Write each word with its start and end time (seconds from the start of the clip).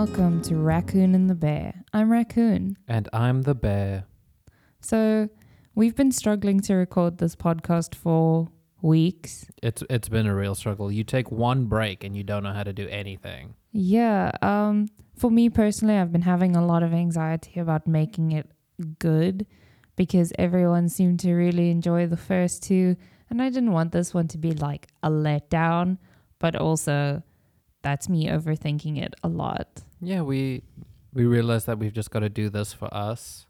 welcome 0.00 0.40
to 0.40 0.56
Raccoon 0.56 1.14
and 1.14 1.28
the 1.28 1.34
Bear. 1.34 1.84
I'm 1.92 2.10
Raccoon. 2.10 2.78
And 2.88 3.06
I'm 3.12 3.42
the 3.42 3.54
bear. 3.54 4.06
So, 4.80 5.28
we've 5.74 5.94
been 5.94 6.10
struggling 6.10 6.60
to 6.60 6.74
record 6.74 7.18
this 7.18 7.36
podcast 7.36 7.94
for 7.94 8.48
weeks. 8.80 9.44
It's 9.62 9.82
it's 9.90 10.08
been 10.08 10.26
a 10.26 10.34
real 10.34 10.54
struggle. 10.54 10.90
You 10.90 11.04
take 11.04 11.30
one 11.30 11.66
break 11.66 12.02
and 12.02 12.16
you 12.16 12.24
don't 12.24 12.42
know 12.42 12.54
how 12.54 12.62
to 12.62 12.72
do 12.72 12.88
anything. 12.88 13.56
Yeah, 13.72 14.30
um 14.40 14.88
for 15.18 15.30
me 15.30 15.50
personally, 15.50 15.96
I've 15.98 16.12
been 16.12 16.22
having 16.22 16.56
a 16.56 16.64
lot 16.64 16.82
of 16.82 16.94
anxiety 16.94 17.60
about 17.60 17.86
making 17.86 18.32
it 18.32 18.50
good 18.98 19.44
because 19.96 20.32
everyone 20.38 20.88
seemed 20.88 21.20
to 21.20 21.34
really 21.34 21.68
enjoy 21.70 22.06
the 22.06 22.16
first 22.16 22.62
two 22.62 22.96
and 23.28 23.42
I 23.42 23.50
didn't 23.50 23.72
want 23.72 23.92
this 23.92 24.14
one 24.14 24.28
to 24.28 24.38
be 24.38 24.52
like 24.52 24.88
a 25.02 25.10
letdown, 25.10 25.98
but 26.38 26.56
also 26.56 27.22
that's 27.82 28.08
me 28.08 28.28
overthinking 28.28 28.96
it 28.96 29.14
a 29.22 29.28
lot. 29.28 29.82
Yeah, 30.00 30.22
we 30.22 30.62
we 31.12 31.24
realized 31.26 31.66
that 31.66 31.78
we've 31.78 31.92
just 31.92 32.10
got 32.10 32.20
to 32.20 32.28
do 32.28 32.48
this 32.50 32.72
for 32.72 32.92
us, 32.94 33.46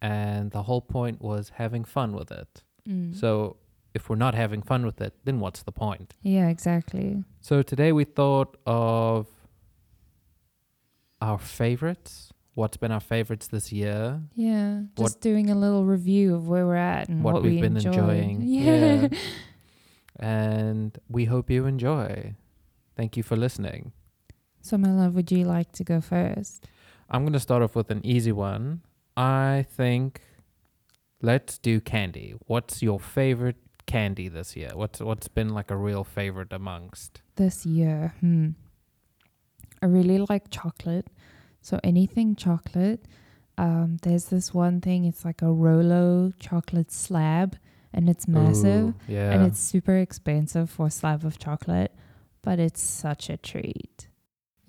and 0.00 0.50
the 0.50 0.62
whole 0.64 0.80
point 0.80 1.20
was 1.20 1.50
having 1.56 1.84
fun 1.84 2.12
with 2.12 2.30
it. 2.30 2.62
Mm. 2.88 3.14
So 3.14 3.56
if 3.94 4.08
we're 4.08 4.16
not 4.16 4.34
having 4.34 4.62
fun 4.62 4.86
with 4.86 5.00
it, 5.00 5.14
then 5.24 5.40
what's 5.40 5.62
the 5.62 5.72
point? 5.72 6.14
yeah, 6.22 6.48
exactly. 6.48 7.24
So 7.40 7.62
today 7.62 7.92
we 7.92 8.04
thought 8.04 8.56
of 8.66 9.26
our 11.20 11.38
favorites. 11.38 12.32
What's 12.54 12.76
been 12.76 12.92
our 12.92 13.00
favorites 13.00 13.46
this 13.48 13.72
year? 13.72 14.22
Yeah, 14.34 14.80
What- 14.96 15.06
just 15.06 15.20
doing 15.20 15.50
a 15.50 15.54
little 15.54 15.84
review 15.84 16.34
of 16.34 16.48
where 16.48 16.66
we're 16.66 16.74
at 16.76 17.08
and 17.08 17.22
What 17.22 17.34
what, 17.34 17.42
we've 17.42 17.54
we 17.54 17.60
been 17.60 17.76
enjoy. 17.76 17.90
enjoying. 17.90 18.42
Yeah. 18.46 18.74
Yeah. 19.02 19.08
And 20.18 20.98
we 21.08 21.24
hope 21.26 21.48
you 21.48 21.64
enjoy. 21.66 22.34
Thank 22.96 23.16
you 23.16 23.22
for 23.22 23.36
listening. 23.36 23.92
So, 24.62 24.78
my 24.78 24.90
love, 24.90 25.14
would 25.14 25.30
you 25.30 25.44
like 25.44 25.72
to 25.72 25.84
go 25.84 26.00
first? 26.00 26.66
I'm 27.08 27.22
going 27.22 27.32
to 27.32 27.40
start 27.40 27.62
off 27.62 27.74
with 27.74 27.90
an 27.90 28.04
easy 28.04 28.32
one. 28.32 28.82
I 29.16 29.66
think 29.70 30.22
let's 31.20 31.58
do 31.58 31.80
candy. 31.80 32.34
What's 32.46 32.82
your 32.82 33.00
favorite 33.00 33.56
candy 33.86 34.28
this 34.28 34.56
year? 34.56 34.70
What's 34.74 35.00
what's 35.00 35.28
been 35.28 35.50
like 35.50 35.70
a 35.70 35.76
real 35.76 36.04
favorite 36.04 36.52
amongst? 36.52 37.22
This 37.36 37.66
year, 37.66 38.14
hmm. 38.20 38.50
I 39.82 39.86
really 39.86 40.18
like 40.28 40.50
chocolate. 40.50 41.08
So, 41.62 41.80
anything 41.82 42.36
chocolate. 42.36 43.06
Um, 43.58 43.98
there's 44.02 44.26
this 44.26 44.54
one 44.54 44.80
thing, 44.80 45.04
it's 45.04 45.22
like 45.22 45.42
a 45.42 45.52
Rolo 45.52 46.32
chocolate 46.40 46.90
slab, 46.90 47.58
and 47.92 48.08
it's 48.08 48.26
massive. 48.26 48.88
Ooh, 48.88 48.94
yeah. 49.06 49.32
And 49.32 49.44
it's 49.44 49.60
super 49.60 49.96
expensive 49.96 50.70
for 50.70 50.86
a 50.86 50.90
slab 50.90 51.26
of 51.26 51.38
chocolate, 51.38 51.94
but 52.40 52.58
it's 52.58 52.80
such 52.80 53.28
a 53.28 53.36
treat. 53.36 54.08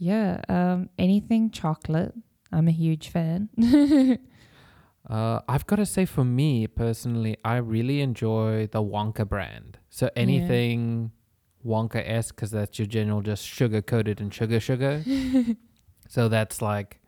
Yeah, 0.02 0.42
um, 0.50 0.90
anything 0.98 1.52
chocolate. 1.52 2.16
I'm 2.52 2.68
a 2.68 2.72
huge 2.72 3.10
fan. 3.10 3.50
uh, 5.08 5.42
I've 5.48 5.68
got 5.68 5.76
to 5.76 5.86
say 5.86 6.06
for 6.06 6.26
me 6.26 6.66
personally, 6.66 7.38
I 7.46 7.58
really 7.58 8.02
enjoy 8.02 8.68
the 8.72 8.82
Wonka 8.82 9.30
brand. 9.30 9.78
So 9.92 10.10
anything 10.16 11.12
Wonka 11.64 12.02
esque, 12.04 12.36
because 12.36 12.50
that's 12.50 12.80
your 12.80 12.88
general 12.88 13.22
just 13.22 13.46
sugar 13.46 13.84
coated 13.84 14.20
and 14.20 14.34
sugar 14.34 14.60
sugar. 14.60 15.04
so 16.10 16.28
that's 16.28 16.64
like 16.64 17.00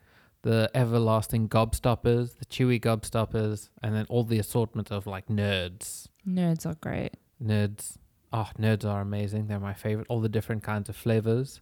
the 0.43 0.69
everlasting 0.75 1.49
gobstoppers, 1.49 2.37
the 2.37 2.45
chewy 2.45 2.79
gobstoppers, 2.79 3.69
and 3.81 3.95
then 3.95 4.05
all 4.07 4.23
the 4.23 4.37
assortment 4.37 4.91
of 4.91 5.07
like 5.07 5.29
nerds. 5.29 6.09
Nerds 6.27 6.67
are 6.67 6.75
great. 6.75 7.17
Nerds. 7.43 7.97
Oh, 8.31 8.49
nerds 8.59 8.85
are 8.85 9.01
amazing. 9.01 9.47
They're 9.47 9.59
my 9.59 9.73
favorite. 9.73 10.05
All 10.11 10.21
the 10.21 10.29
different 10.29 10.61
kinds 10.61 10.89
of 10.89 10.95
flavors. 10.95 11.59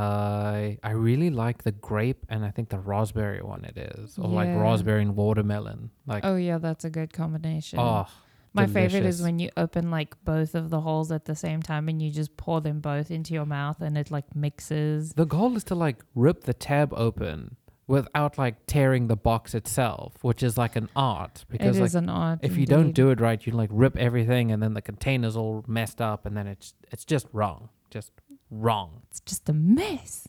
I 0.00 0.78
I 0.82 0.90
really 0.92 1.30
like 1.30 1.62
the 1.64 1.72
grape 1.72 2.24
and 2.28 2.44
I 2.44 2.50
think 2.50 2.68
the 2.68 2.78
raspberry 2.78 3.42
one 3.42 3.64
it 3.64 3.76
is, 3.76 4.18
or 4.18 4.28
like 4.28 4.48
raspberry 4.54 5.02
and 5.02 5.16
watermelon. 5.16 5.90
Like 6.06 6.24
Oh 6.24 6.36
yeah, 6.36 6.58
that's 6.58 6.84
a 6.84 6.90
good 6.90 7.12
combination. 7.12 7.78
oh, 7.78 8.06
My 8.52 8.66
favorite 8.66 9.04
is 9.04 9.22
when 9.22 9.38
you 9.38 9.50
open 9.56 9.90
like 9.90 10.22
both 10.24 10.54
of 10.54 10.70
the 10.70 10.80
holes 10.80 11.10
at 11.12 11.24
the 11.24 11.34
same 11.34 11.62
time 11.62 11.88
and 11.88 12.00
you 12.02 12.10
just 12.10 12.36
pour 12.36 12.60
them 12.60 12.80
both 12.80 13.10
into 13.10 13.34
your 13.34 13.46
mouth 13.46 13.80
and 13.80 13.96
it 13.98 14.10
like 14.10 14.34
mixes. 14.34 15.12
the 15.14 15.26
goal 15.26 15.56
is 15.56 15.64
to 15.64 15.74
like 15.74 15.98
rip 16.14 16.44
the 16.44 16.54
tab 16.54 16.92
open 16.94 17.56
without 17.88 18.36
like 18.36 18.56
tearing 18.66 19.06
the 19.06 19.14
box 19.16 19.54
itself, 19.54 20.12
which 20.22 20.42
is 20.42 20.58
like 20.58 20.74
an 20.74 20.88
art 20.96 21.44
It 21.48 21.52
because 21.52 21.76
is 21.78 21.94
like 21.94 22.02
an 22.02 22.08
art. 22.08 22.40
if 22.42 22.56
you 22.56 22.66
don't 22.66 22.92
do 22.92 23.10
it 23.10 23.20
right, 23.20 23.44
you 23.46 23.52
like 23.52 23.70
rip 23.72 23.96
everything 23.96 24.50
and 24.52 24.60
then 24.62 24.74
the 24.74 24.82
container's 24.82 25.36
all 25.36 25.64
messed 25.68 26.00
up 26.00 26.26
and 26.26 26.36
then 26.36 26.46
it's 26.48 26.74
it's 26.90 27.04
just 27.04 27.26
wrong, 27.32 27.68
just 27.90 28.10
wrong. 28.50 29.02
it's 29.10 29.20
just 29.20 29.48
a 29.48 29.52
mess. 29.52 30.28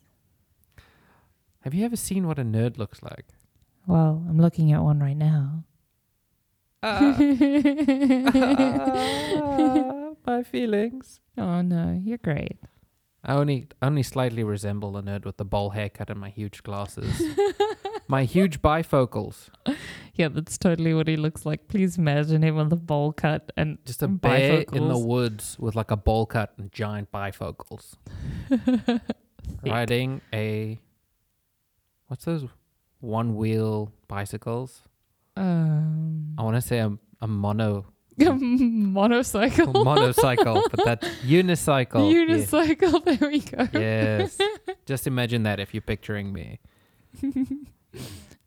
Have 1.62 1.74
you 1.74 1.86
ever 1.86 1.96
seen 1.98 2.28
what 2.28 2.40
a 2.40 2.44
nerd 2.44 2.78
looks 2.78 3.02
like? 3.04 3.26
Well, 3.88 4.24
I'm 4.30 4.40
looking 4.40 4.72
at 4.72 4.82
one 4.84 5.00
right 5.00 5.18
now. 5.18 5.64
Ah. 6.84 7.18
Ah, 9.40 10.12
my 10.26 10.44
feelings. 10.44 11.20
oh 11.38 11.62
no, 11.62 12.00
you're 12.04 12.18
great. 12.18 12.58
I 13.24 13.34
only 13.34 13.68
only 13.82 14.04
slightly 14.04 14.44
resemble 14.44 14.98
a 14.98 15.02
nerd 15.02 15.26
with 15.26 15.38
the 15.38 15.46
bowl 15.46 15.72
haircut 15.72 16.10
and 16.10 16.20
my 16.20 16.30
huge 16.30 16.64
glasses. 16.64 17.22
my 18.08 18.24
huge 18.24 18.62
bifocals. 18.62 19.50
Yeah, 20.18 20.30
that's 20.30 20.58
totally 20.58 20.94
what 20.96 21.08
he 21.08 21.16
looks 21.16 21.46
like. 21.46 21.68
Please 21.68 21.98
imagine 21.98 22.42
him 22.44 22.56
with 22.56 22.74
a 22.74 22.76
bowl 22.76 23.14
cut 23.14 23.52
and 23.56 23.78
Just 23.86 24.02
a 24.02 24.08
bear 24.08 24.66
in 24.74 24.88
the 24.88 24.98
woods 24.98 25.58
with 25.60 25.76
like 25.76 25.92
a 25.92 25.96
bowl 25.98 26.26
cut 26.26 26.54
and 26.58 26.72
giant 26.72 27.12
bifocals. 27.12 27.94
Riding 29.64 30.22
a 30.34 30.80
what's 32.08 32.26
those 32.26 32.46
one 33.00 33.36
wheel 33.36 33.92
bicycles? 34.08 34.82
um, 35.36 36.34
I 36.38 36.42
want 36.42 36.56
to 36.56 36.62
say 36.62 36.80
a, 36.80 36.92
a 37.22 37.28
mono 37.28 37.86
motorcycle. 38.18 39.72
motorcycle, 39.84 40.64
but 40.72 40.84
that's 40.84 41.08
unicycle. 41.24 42.12
Yeah. 42.12 42.36
Unicycle. 42.36 43.06
There 43.06 43.30
we 43.30 43.40
go. 43.42 43.68
Yes. 43.80 44.38
Just 44.88 45.06
imagine 45.06 45.44
that 45.44 45.60
if 45.60 45.76
you're 45.76 45.82
picturing 45.82 46.34
me. 46.34 46.60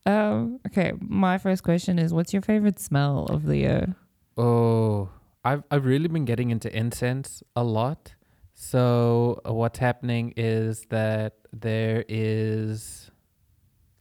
Um. 0.06 0.60
Okay. 0.66 0.92
My 1.00 1.38
first 1.38 1.62
question 1.62 1.98
is, 1.98 2.12
what's 2.12 2.32
your 2.32 2.42
favorite 2.42 2.78
smell 2.80 3.26
of 3.30 3.44
the 3.44 3.56
year? 3.58 3.94
Oh, 4.36 5.10
I've 5.44 5.62
I've 5.70 5.84
really 5.84 6.08
been 6.08 6.24
getting 6.24 6.50
into 6.50 6.74
incense 6.74 7.42
a 7.54 7.62
lot. 7.64 8.14
So 8.54 9.40
uh, 9.46 9.52
what's 9.54 9.78
happening 9.78 10.32
is 10.36 10.84
that 10.90 11.34
there 11.52 12.04
is 12.08 13.10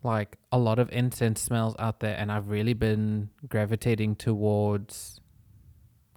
like 0.03 0.37
a 0.51 0.57
lot 0.57 0.79
of 0.79 0.89
incense 0.91 1.41
smells 1.41 1.75
out 1.79 1.99
there, 1.99 2.15
and 2.17 2.31
I've 2.31 2.49
really 2.49 2.73
been 2.73 3.29
gravitating 3.47 4.15
towards 4.15 5.19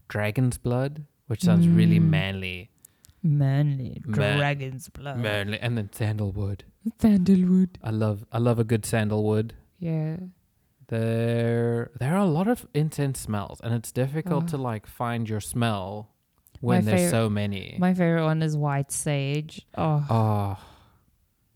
dragon's 0.08 0.58
blood, 0.58 1.04
which 1.26 1.42
sounds 1.42 1.66
really 1.68 1.98
Mm. 1.98 2.08
manly, 2.10 2.70
Manly 3.22 4.02
Ma- 4.06 4.14
dragon's 4.36 4.88
blood. 4.88 5.18
manly, 5.18 5.58
and 5.58 5.76
then 5.78 5.90
sandalwood. 5.92 6.64
Sandalwood. 7.00 7.78
I 7.82 7.90
love 7.90 8.24
I 8.32 8.38
love 8.38 8.58
a 8.58 8.64
good 8.64 8.84
sandalwood. 8.84 9.54
Yeah. 9.82 10.16
There 10.88 11.90
there 11.98 12.14
are 12.14 12.18
a 12.18 12.26
lot 12.26 12.48
of 12.48 12.66
intense 12.74 13.20
smells, 13.20 13.60
and 13.64 13.72
it's 13.74 13.92
difficult 13.92 14.44
Oh. 14.44 14.48
to 14.48 14.56
like 14.58 14.86
find 14.86 15.28
your 15.28 15.40
smell 15.40 16.10
when 16.60 16.84
My 16.84 16.90
there's 16.90 17.00
favorite- 17.02 17.10
so 17.10 17.30
many. 17.30 17.76
My 17.78 17.94
favorite 17.94 18.24
one 18.24 18.42
is 18.42 18.56
white 18.56 18.92
sage. 18.92 19.66
Oh. 19.76 20.04
oh, 20.10 20.58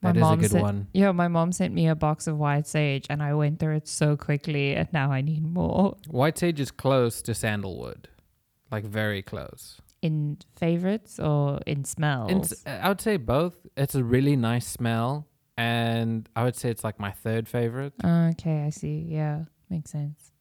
My 0.02 0.12
that 0.12 0.16
is 0.16 0.22
a 0.22 0.24
mom 0.24 0.38
good 0.40 0.50
said- 0.52 0.62
one. 0.62 0.86
Yeah, 0.92 1.12
my 1.12 1.28
mom 1.28 1.52
sent 1.52 1.74
me 1.74 1.86
a 1.86 1.94
box 1.94 2.26
of 2.26 2.38
white 2.38 2.66
sage 2.66 3.06
and 3.10 3.22
I 3.22 3.34
went 3.34 3.58
through 3.58 3.76
it 3.76 3.88
so 3.88 4.16
quickly 4.16 4.74
and 4.74 4.88
now 4.92 5.10
I 5.12 5.20
need 5.20 5.44
more. 5.44 5.96
White 6.08 6.38
sage 6.38 6.58
is 6.60 6.70
close 6.70 7.20
to 7.22 7.34
sandalwood, 7.34 8.08
like 8.70 8.84
very 8.84 9.22
close. 9.22 9.80
In 10.02 10.38
favorites 10.56 11.18
or 11.20 11.60
in 11.66 11.84
smells? 11.84 12.52
S- 12.52 12.64
I 12.66 12.88
would 12.88 13.00
say 13.00 13.16
both. 13.18 13.54
It's 13.76 13.94
a 13.94 14.04
really 14.04 14.36
nice 14.36 14.66
smell, 14.66 15.26
and 15.56 16.28
I 16.36 16.44
would 16.44 16.56
say 16.56 16.70
it's 16.70 16.84
like 16.84 16.98
my 16.98 17.10
third 17.12 17.48
favorite. 17.48 17.94
okay, 18.04 18.62
I 18.62 18.70
see. 18.70 19.06
Yeah, 19.08 19.44
makes 19.70 19.90
sense. 19.90 20.32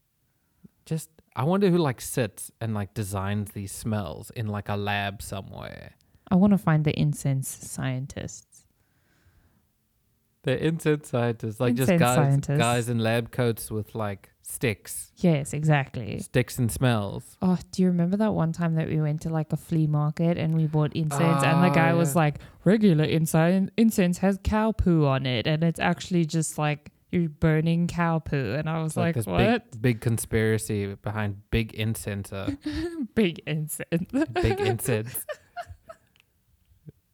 Just 0.86 1.10
I 1.36 1.44
wonder 1.44 1.70
who 1.70 1.78
like 1.78 2.00
sits 2.02 2.52
and 2.62 2.74
like 2.74 2.94
designs 2.94 3.52
these 3.52 3.72
smells 3.72 4.32
in 4.32 4.48
like 4.48 4.70
a 4.70 4.76
lab 4.76 5.22
somewhere. 5.22 5.94
I 6.30 6.36
want 6.36 6.52
to 6.52 6.58
find 6.58 6.86
the 6.86 6.98
incense 7.00 7.48
scientists. 7.48 8.55
The 10.46 10.66
incense 10.66 11.10
scientists, 11.10 11.60
like 11.60 11.76
just 11.76 11.90
guys, 11.90 12.16
scientists. 12.16 12.58
guys 12.58 12.88
in 12.90 13.00
lab 13.00 13.32
coats 13.32 13.70
with 13.72 13.94
like 13.96 14.30
sticks, 14.44 15.12
Yes, 15.18 15.54
exactly. 15.54 16.20
sticks 16.20 16.60
and 16.60 16.72
smells. 16.72 17.36
Oh, 17.42 17.58
do 17.72 17.82
you 17.82 17.88
remember 17.90 18.16
that 18.18 18.34
one 18.34 18.54
time 18.54 18.76
that 18.76 18.88
we 18.88 19.02
went 19.02 19.22
to 19.24 19.30
like 19.30 19.52
a 19.52 19.58
flea 19.58 19.88
market 19.88 20.38
and 20.38 20.56
we 20.56 20.68
bought 20.68 20.94
incense 20.94 21.44
and 21.44 21.64
the 21.64 21.72
Oh, 21.72 21.74
guy 21.74 21.94
was 21.94 22.14
yeah. 22.14 22.20
like, 22.22 22.36
regular 22.64 23.04
incense 23.06 23.72
incense 23.76 24.20
has 24.20 24.40
cow 24.44 24.72
poo 24.72 25.06
on 25.06 25.26
it 25.26 25.48
and 25.48 25.64
it's 25.64 25.80
actually 25.80 26.26
just 26.26 26.58
like 26.60 26.92
you're 27.12 27.28
burning 27.30 27.88
cow 27.88 28.20
poo 28.20 28.54
and 28.58 28.70
I 28.70 28.82
was 28.84 28.92
It's 28.92 28.98
like, 28.98 29.16
what? 29.26 29.72
big, 29.72 29.82
big 29.82 30.02
conspiracy 30.02 30.94
behind 30.96 31.42
big 31.50 31.74
incenser, 31.74 32.56
Big 33.16 33.40
incense. 33.48 34.08
big 34.42 34.60
incense. 34.60 35.26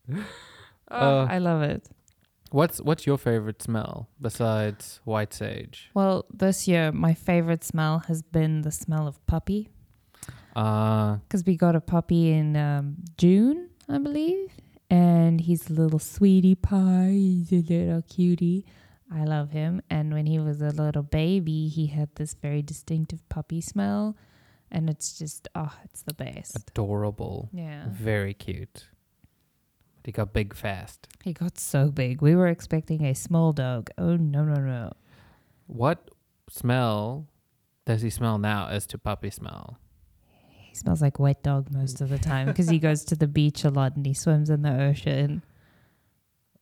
Oh, 0.94 1.20
Uh, 1.22 1.28
I 1.30 1.38
love 1.38 1.62
it. 1.62 1.88
What's 2.52 2.80
what's 2.82 3.08
your 3.08 3.18
favorite 3.18 3.62
smell 3.62 4.10
besides 4.20 5.00
white 5.06 5.34
sage? 5.34 5.90
Well, 5.94 6.26
this 6.32 6.68
year 6.68 6.92
my 6.92 7.14
favorite 7.14 7.64
smell 7.64 8.00
has 8.08 8.22
been 8.22 8.62
the 8.62 8.72
smell 8.72 9.08
of 9.08 9.26
puppy 9.26 9.70
Uh 10.56 11.16
because 11.24 11.46
we 11.46 11.56
got 11.56 11.76
a 11.76 11.82
puppy 11.82 12.32
in 12.32 12.56
um, 12.58 12.98
June, 13.18 13.70
I 13.88 13.98
believe, 14.00 14.50
and 14.90 15.40
he's 15.40 15.70
a 15.70 15.74
little 15.74 16.00
sweetie 16.00 16.56
pie. 16.56 17.12
He's 17.12 17.52
a 17.54 17.62
little 17.62 18.02
cutie. 18.02 18.66
I 19.14 19.24
love 19.26 19.52
him. 19.52 19.82
And 19.90 20.14
when 20.14 20.26
he 20.26 20.40
was 20.40 20.62
a 20.62 20.70
little 20.72 21.04
baby, 21.04 21.68
he 21.68 21.88
had 21.88 22.10
this 22.16 22.34
very 22.34 22.62
distinctive 22.62 23.28
puppy 23.30 23.62
smell, 23.62 24.16
and 24.70 24.90
it's 24.90 25.18
just 25.18 25.48
oh, 25.56 25.74
it's 25.86 26.04
the 26.04 26.14
best. 26.14 26.56
adorable. 26.70 27.50
Yeah, 27.54 27.86
Very 27.90 28.34
cute. 28.34 28.88
He 30.04 30.12
got 30.12 30.34
big 30.34 30.54
fast. 30.56 31.08
he 31.24 31.34
got 31.34 31.58
so 31.60 31.90
big. 31.92 32.22
We 32.22 32.36
were 32.36 32.48
expecting 32.48 33.06
a 33.06 33.14
small 33.14 33.54
dog. 33.54 33.90
Oh 33.98 34.16
no 34.18 34.44
no 34.44 34.56
no! 34.62 34.92
What 35.68 36.10
smell 36.50 37.28
does 37.86 38.02
he 38.02 38.10
smell 38.10 38.38
now 38.38 38.68
as 38.68 38.86
to 38.88 38.98
puppy 38.98 39.30
smell? 39.30 39.78
He 40.50 40.76
smells 40.76 41.02
like 41.02 41.20
wet 41.20 41.44
dog 41.44 41.72
most 41.74 42.02
of 42.02 42.10
the 42.10 42.18
time 42.18 42.48
because 42.52 42.70
he 42.70 42.80
goes 42.80 43.04
to 43.06 43.16
the 43.16 43.28
beach 43.28 43.64
a 43.64 43.70
lot 43.70 43.96
and 43.96 44.06
he 44.06 44.14
swims 44.14 44.50
in 44.50 44.62
the 44.64 44.72
ocean. 44.82 45.44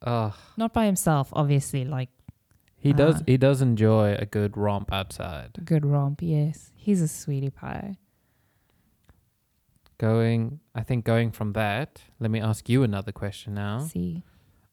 Ugh. 0.02 0.34
Not 0.58 0.74
by 0.74 0.86
himself, 0.86 1.30
obviously. 1.34 1.86
Like 1.86 2.10
He 2.78 2.94
does 2.94 3.16
Ah. 3.22 3.24
he 3.28 3.38
does 3.38 3.62
enjoy 3.62 4.16
a 4.18 4.26
good 4.26 4.58
romp 4.58 4.92
outside. 4.92 5.60
good 5.66 5.86
romp. 5.86 6.22
Yes, 6.22 6.72
he's 6.76 7.02
a 7.02 7.08
sweetie 7.08 7.50
pie. 7.50 7.98
Going 10.00 10.60
I 10.74 10.82
think 10.84 11.06
going 11.06 11.32
from 11.32 11.54
that, 11.54 12.02
let 12.20 12.32
me 12.32 12.40
ask 12.42 12.68
you 12.70 12.84
another 12.84 13.12
question 13.12 13.54
now. 13.54 13.80
See, 13.80 14.24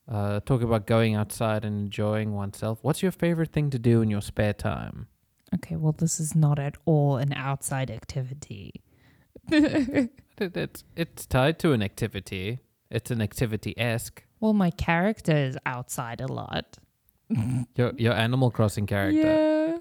Uh 0.09 0.41
talk 0.41 0.63
about 0.63 0.87
going 0.87 1.15
outside 1.17 1.65
and 1.65 1.79
enjoying 1.81 2.33
oneself. 2.33 2.79
What's 2.83 3.03
your 3.03 3.13
favorite 3.13 3.53
thing 3.53 3.71
to 3.71 3.79
do 3.79 4.03
in 4.03 4.11
your 4.11 4.23
spare 4.23 4.55
time? 4.55 5.09
okay, 5.55 5.77
well, 5.77 5.93
this 5.93 6.19
is 6.21 6.35
not 6.35 6.59
at 6.59 6.77
all 6.87 7.17
an 7.19 7.33
outside 7.33 7.91
activity. 7.91 8.83
It, 10.39 10.55
it's 10.55 10.85
it's 10.97 11.25
tied 11.27 11.59
to 11.61 11.73
an 11.73 11.83
activity. 11.83 12.59
It's 12.91 13.11
an 13.11 13.23
activity 13.23 13.73
esque. 13.79 14.23
Well, 14.39 14.53
my 14.53 14.71
character 14.71 15.35
is 15.35 15.57
outside 15.65 16.21
a 16.21 16.27
lot. 16.27 16.77
Your 17.75 17.93
your 17.97 18.13
Animal 18.13 18.51
Crossing 18.51 18.87
character. 18.87 19.33
Yeah. 19.73 19.76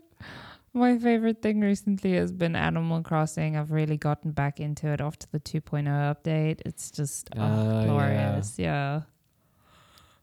My 0.76 0.98
favorite 1.00 1.42
thing 1.42 1.62
recently 1.62 2.14
has 2.16 2.32
been 2.34 2.56
Animal 2.56 3.02
Crossing. 3.02 3.56
I've 3.56 3.72
really 3.72 3.96
gotten 3.98 4.32
back 4.32 4.60
into 4.60 4.88
it 4.90 5.00
after 5.00 5.26
the 5.32 5.40
2.0 5.40 5.86
update. 5.88 6.60
It's 6.66 6.92
just 6.92 7.30
oh, 7.38 7.42
Oh, 7.42 7.86
glorious. 7.86 8.60
Yeah. 8.60 9.02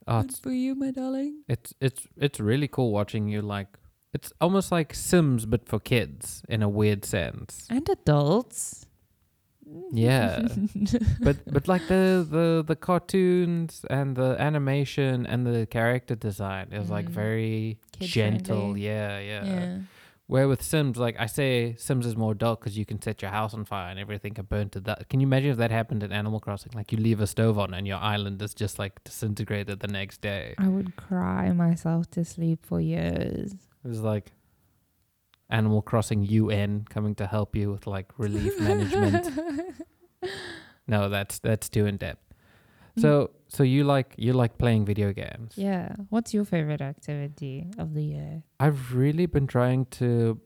Oh, 0.06 0.20
Good 0.20 0.30
it's, 0.30 0.38
for 0.40 0.50
you, 0.52 0.74
my 0.74 0.90
darling. 0.90 1.42
it's 1.48 1.72
it's 1.80 2.06
it's 2.16 2.38
really 2.40 2.68
cool 2.68 2.90
watching 2.92 3.28
you 3.28 3.40
like 3.40 3.68
it's 4.12 4.32
almost 4.40 4.70
like 4.72 4.92
Sims 4.94 5.46
but 5.46 5.66
for 5.68 5.78
kids 5.80 6.42
in 6.48 6.62
a 6.62 6.68
weird 6.68 7.04
sense. 7.04 7.66
And 7.70 7.88
adults. 7.88 8.86
Yeah. 9.92 10.48
but 11.22 11.36
but 11.50 11.66
like 11.68 11.86
the 11.88 12.26
the 12.28 12.62
the 12.66 12.76
cartoons 12.76 13.86
and 13.88 14.16
the 14.16 14.36
animation 14.38 15.24
and 15.24 15.46
the 15.46 15.66
character 15.66 16.14
design 16.14 16.72
is 16.72 16.90
like 16.90 17.06
Mm. 17.06 17.14
very 17.14 17.78
Kid 17.92 18.08
gentle. 18.08 18.56
friendly. 18.74 18.82
Yeah, 18.84 19.18
yeah, 19.20 19.44
yeah. 19.44 19.78
Where 20.26 20.48
with 20.48 20.62
Sims, 20.62 20.96
like 20.96 21.16
I 21.18 21.26
say, 21.26 21.74
Sims 21.76 22.06
is 22.06 22.16
more 22.16 22.32
adult 22.32 22.60
because 22.60 22.78
you 22.78 22.86
can 22.86 23.02
set 23.02 23.20
your 23.20 23.30
house 23.30 23.52
on 23.52 23.64
fire 23.64 23.90
and 23.90 23.98
everything 23.98 24.32
can 24.34 24.46
burn 24.46 24.70
to 24.70 24.80
that. 24.80 25.08
Can 25.10 25.20
you 25.20 25.26
imagine 25.26 25.50
if 25.50 25.56
that 25.58 25.70
happened 25.70 26.02
in 26.02 26.10
Animal 26.12 26.40
Crossing? 26.40 26.72
Like 26.74 26.90
you 26.92 26.98
leave 26.98 27.20
a 27.20 27.26
stove 27.26 27.58
on 27.58 27.74
and 27.74 27.86
your 27.86 27.98
island 27.98 28.40
is 28.40 28.54
just 28.54 28.78
like 28.78 29.02
disintegrated 29.04 29.80
the 29.80 29.88
next 29.88 30.20
day. 30.22 30.54
I 30.58 30.68
would 30.68 30.96
cry 30.96 31.50
myself 31.50 32.10
to 32.12 32.24
sleep 32.24 32.64
for 32.64 32.80
years. 32.80 33.52
It 33.84 33.88
was 33.88 34.00
like 34.00 34.32
Animal 35.50 35.82
Crossing 35.82 36.22
UN 36.22 36.86
coming 36.88 37.14
to 37.16 37.26
help 37.26 37.54
you 37.54 37.70
with 37.70 37.86
like 37.86 38.10
relief 38.18 38.58
management. 38.60 39.28
No, 40.86 41.08
that's 41.08 41.38
that's 41.38 41.68
too 41.68 41.86
in 41.86 41.96
depth. 41.96 42.31
So 42.98 43.30
so 43.48 43.62
you 43.62 43.84
like 43.84 44.14
you 44.16 44.32
like 44.32 44.58
playing 44.58 44.84
video 44.84 45.12
games. 45.12 45.54
Yeah. 45.56 45.94
What's 46.10 46.34
your 46.34 46.44
favorite 46.44 46.80
activity 46.80 47.70
of 47.78 47.94
the 47.94 48.02
year? 48.02 48.42
I've 48.60 48.94
really 48.94 49.26
been 49.26 49.46
trying 49.46 49.86
to 50.00 50.40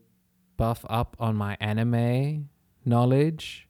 buff 0.55 0.85
up 0.89 1.15
on 1.19 1.35
my 1.35 1.57
anime 1.59 2.49
knowledge. 2.85 3.67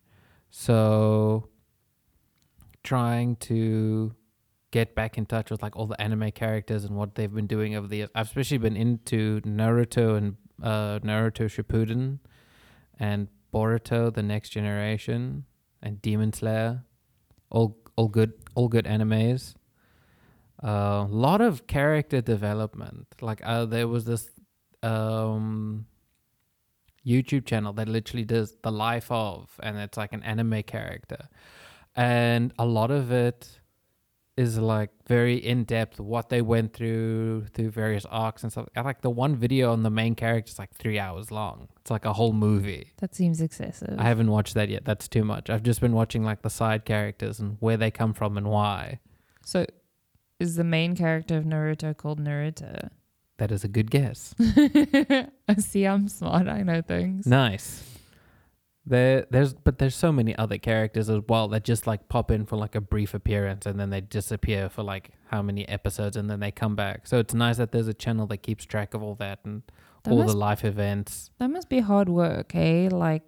So 0.50 1.50
trying 2.84 3.36
to 3.36 4.14
get 4.72 4.96
back 4.96 5.18
in 5.18 5.26
touch 5.26 5.50
with 5.50 5.62
like 5.62 5.76
all 5.76 5.88
the 5.88 6.00
anime 6.02 6.32
characters 6.32 6.84
and 6.84 6.96
what 6.96 7.16
they've 7.16 7.34
been 7.34 7.48
doing 7.48 7.76
over 7.76 7.88
the 7.88 7.98
years. 7.98 8.10
I've 8.16 8.28
especially 8.28 8.60
been 8.60 8.78
into 8.78 9.42
Naruto 9.42 10.18
and 10.18 10.36
uh 10.62 11.00
Naruto 11.00 11.46
Shippuden 11.46 12.20
and 13.00 13.28
Boruto 13.54 14.14
the 14.14 14.24
next 14.24 14.50
generation 14.50 15.46
and 15.82 16.02
Demon 16.02 16.34
Slayer. 16.34 16.84
All 17.50 17.78
all 17.98 18.08
good 18.08 18.34
all 18.56 18.70
good 18.70 18.86
animes. 18.86 19.56
A 20.64 20.68
uh, 20.68 21.08
lot 21.08 21.42
of 21.42 21.68
character 21.68 22.22
development. 22.22 23.08
Like 23.22 23.42
uh, 23.44 23.66
there 23.66 23.88
was 23.88 24.06
this 24.06 24.30
um 24.82 25.86
YouTube 27.06 27.46
channel 27.46 27.74
that 27.74 27.88
literally 27.88 28.26
does 28.26 28.56
the 28.62 28.72
life 28.72 29.12
of 29.12 29.50
and 29.62 29.78
it's 29.78 29.98
like 29.98 30.14
an 30.14 30.24
anime 30.24 30.64
character. 30.64 31.28
And 31.96 32.54
a 32.58 32.66
lot 32.66 32.92
of 32.92 33.12
it 33.12 33.60
is 34.38 34.60
like 34.60 34.92
very 35.07 35.36
in 35.36 35.63
depth 35.63 36.00
what 36.00 36.30
they 36.30 36.42
went 36.42 36.72
through 36.72 37.45
through 37.54 37.72
various 37.72 38.06
arcs 38.06 38.44
and 38.44 38.51
stuff. 38.51 38.68
I 38.75 38.81
Like 38.81 39.01
the 39.01 39.10
one 39.10 39.36
video 39.36 39.74
on 39.74 39.81
the 39.84 39.89
main 39.89 40.13
character 40.13 40.51
is 40.51 40.60
like 40.60 40.74
three 40.75 41.00
hours 41.00 41.31
long. 41.31 41.68
It's 41.81 41.89
like 41.89 42.06
a 42.06 42.13
whole 42.13 42.34
movie. 42.34 42.94
That 42.98 43.16
seems 43.16 43.42
excessive. 43.42 43.95
I 43.98 44.04
haven't 44.04 44.30
watched 44.30 44.54
that 44.54 44.69
yet. 44.69 44.86
That's 44.86 45.07
too 45.07 45.25
much. 45.25 45.50
I've 45.50 45.63
just 45.63 45.81
been 45.81 45.94
watching 45.94 46.24
like 46.24 46.44
the 46.44 46.50
side 46.50 46.86
characters 46.86 47.39
and 47.39 47.57
where 47.60 47.78
they 47.78 47.89
come 47.89 48.13
from 48.13 48.38
and 48.38 48.48
why. 48.48 49.00
so, 49.44 49.66
is 50.40 50.56
the 50.56 50.63
main 50.63 50.95
character 50.95 51.36
of 51.36 51.45
Naruto 51.45 51.98
called 51.98 52.19
Naruto? 52.19 52.90
That 53.38 53.51
is 53.51 53.63
a 53.63 53.68
good 53.68 53.90
guess. 53.90 54.36
I 54.40 55.56
see. 55.57 55.86
I'm 55.86 56.07
smart. 56.07 56.48
I 56.48 56.62
know 56.63 56.81
things. 56.81 57.25
Nice. 57.25 57.83
There, 58.89 59.26
there's, 59.30 59.54
but 59.54 59.80
there's 59.80 59.95
so 59.95 60.12
many 60.14 60.33
other 60.38 60.57
characters 60.57 61.09
as 61.09 61.21
well 61.28 61.50
that 61.50 61.66
just 61.66 61.85
like 61.88 62.07
pop 62.07 62.31
in 62.31 62.45
for 62.45 62.56
like 62.56 62.73
a 62.73 62.81
brief 62.81 63.14
appearance 63.14 63.66
and 63.66 63.78
then 63.80 63.90
they 63.90 64.00
disappear 64.02 64.69
for 64.69 64.81
like 64.81 65.12
how 65.26 65.42
many 65.42 65.68
episodes 65.68 66.16
and 66.16 66.30
then 66.30 66.40
they 66.40 66.52
come 66.52 66.76
back. 66.76 67.06
So 67.06 67.19
it's 67.19 67.33
nice 67.33 67.57
that 67.57 67.71
there's 67.73 67.90
a 67.90 67.94
channel 67.94 68.28
that 68.28 68.38
keeps 68.38 68.66
track 68.66 68.94
of 68.94 69.04
all 69.04 69.16
that 69.16 69.40
and 69.44 69.64
That 70.04 70.12
all 70.12 70.19
must, 70.19 70.31
the 70.31 70.38
life 70.38 70.64
events, 70.64 71.31
that 71.40 71.50
must 71.50 71.68
be 71.69 71.81
hard 71.81 72.07
work, 72.07 72.56
eh? 72.56 72.88
Like 72.90 73.23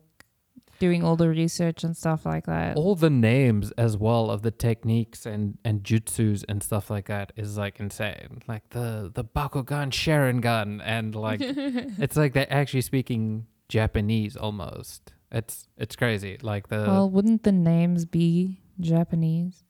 doing 0.79 1.03
all 1.03 1.17
the 1.17 1.27
research 1.27 1.83
and 1.83 1.97
stuff 1.97 2.25
like 2.25 2.45
that. 2.45 2.77
all 2.77 2.95
the 2.95 3.09
names 3.09 3.71
as 3.71 3.97
well 3.97 4.31
of 4.31 4.43
the 4.43 4.51
techniques 4.51 5.25
and 5.25 5.57
and 5.65 5.83
jutsus 5.83 6.45
and 6.47 6.63
stuff 6.63 6.89
like 6.89 7.07
that 7.07 7.33
is 7.35 7.57
like 7.57 7.81
insane. 7.81 8.41
Like 8.47 8.69
the 8.69 9.11
the 9.13 9.25
Byakugan 9.25 9.91
Sharingan 9.91 10.81
and 10.85 11.15
like 11.15 11.41
it's 11.43 12.15
like 12.15 12.31
they're 12.33 12.53
actually 12.53 12.81
speaking 12.81 13.45
Japanese 13.67 14.37
almost. 14.37 15.11
It's 15.31 15.67
it's 15.77 15.95
crazy. 15.95 16.37
Like 16.41 16.69
the 16.69 16.85
well, 16.87 17.09
wouldn't 17.09 17.43
the 17.43 17.51
names 17.51 18.05
be 18.05 18.59
Japanese? 18.79 19.63